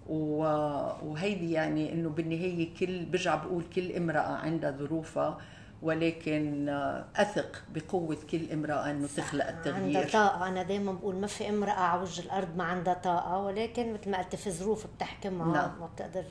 وهيدي 0.09 1.53
يعني 1.53 1.93
إنه 1.93 2.09
بالنهاية 2.09 2.75
كل 2.75 3.05
برجع 3.05 3.35
بقول 3.35 3.65
كل 3.75 3.93
امرأة 3.93 4.37
عندها 4.37 4.71
ظروفها 4.71 5.39
ولكن 5.83 6.69
أثق 7.17 7.63
بقوة 7.75 8.19
كل 8.31 8.53
امرأة 8.53 8.91
إنه 8.91 9.09
تخلق 9.17 9.49
التغيير 9.49 9.77
عندها 9.99 10.05
طاقة. 10.13 10.49
أنا 10.49 10.63
دائما 10.63 10.93
بقول 10.93 11.15
ما 11.17 11.27
في 11.27 11.49
امرأة 11.49 11.73
على 11.73 12.03
وجه 12.03 12.21
الأرض 12.21 12.57
ما 12.57 12.65
عندها 12.65 12.95
طاقة 12.95 13.39
ولكن 13.39 13.93
مثل 13.95 14.11
ما 14.11 14.19
قلت 14.19 14.37
في 14.37 14.51
ظروف 14.51 14.87
بتحكمها 14.97 15.53
نعم. 15.53 15.81
ما 15.81 15.87
بتقدر 15.87 16.25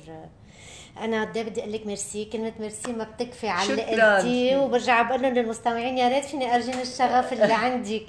أنا 0.98 1.22
قد 1.26 1.38
بدي 1.38 1.62
أقول 1.62 1.74
لك 1.74 1.86
ميرسي 1.88 2.26
كلمة 2.26 2.54
ميرسي 2.60 2.94
ما 2.94 3.04
بتكفي 3.04 3.48
على 3.48 3.72
اللي 3.72 3.82
قلتيه 3.84 4.58
وبرجع 4.58 5.02
بقول 5.02 5.22
لهم 5.22 5.34
للمستمعين 5.34 5.98
يا 5.98 6.10
ريت 6.10 6.26
فيني 6.26 6.56
ارجيهن 6.56 6.80
الشغف 6.82 7.34
اللي 7.34 7.54
عندك. 7.66 8.06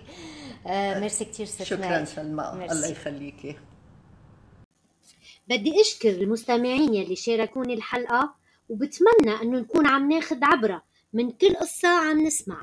آه 0.67 1.01
ميرسي 1.01 1.25
كثير 1.25 1.47
ست 1.47 1.63
شكرا 1.63 2.05
سلمى. 2.05 2.67
الله 2.71 2.87
يخليكي. 2.87 3.57
بدي 5.49 5.81
أشكر 5.81 6.09
المستمعين 6.09 6.95
يلي 6.95 7.17
شاركوني 7.17 7.75
الحلقة 7.75 8.35
وبتمنى 8.69 9.43
إنه 9.43 9.59
نكون 9.59 9.87
عم 9.87 10.13
ناخذ 10.13 10.37
عبرة 10.45 10.83
من 11.17 11.31
كل 11.31 11.57
قصة 11.57 11.89
عم 11.89 12.21
نسمع. 12.27 12.63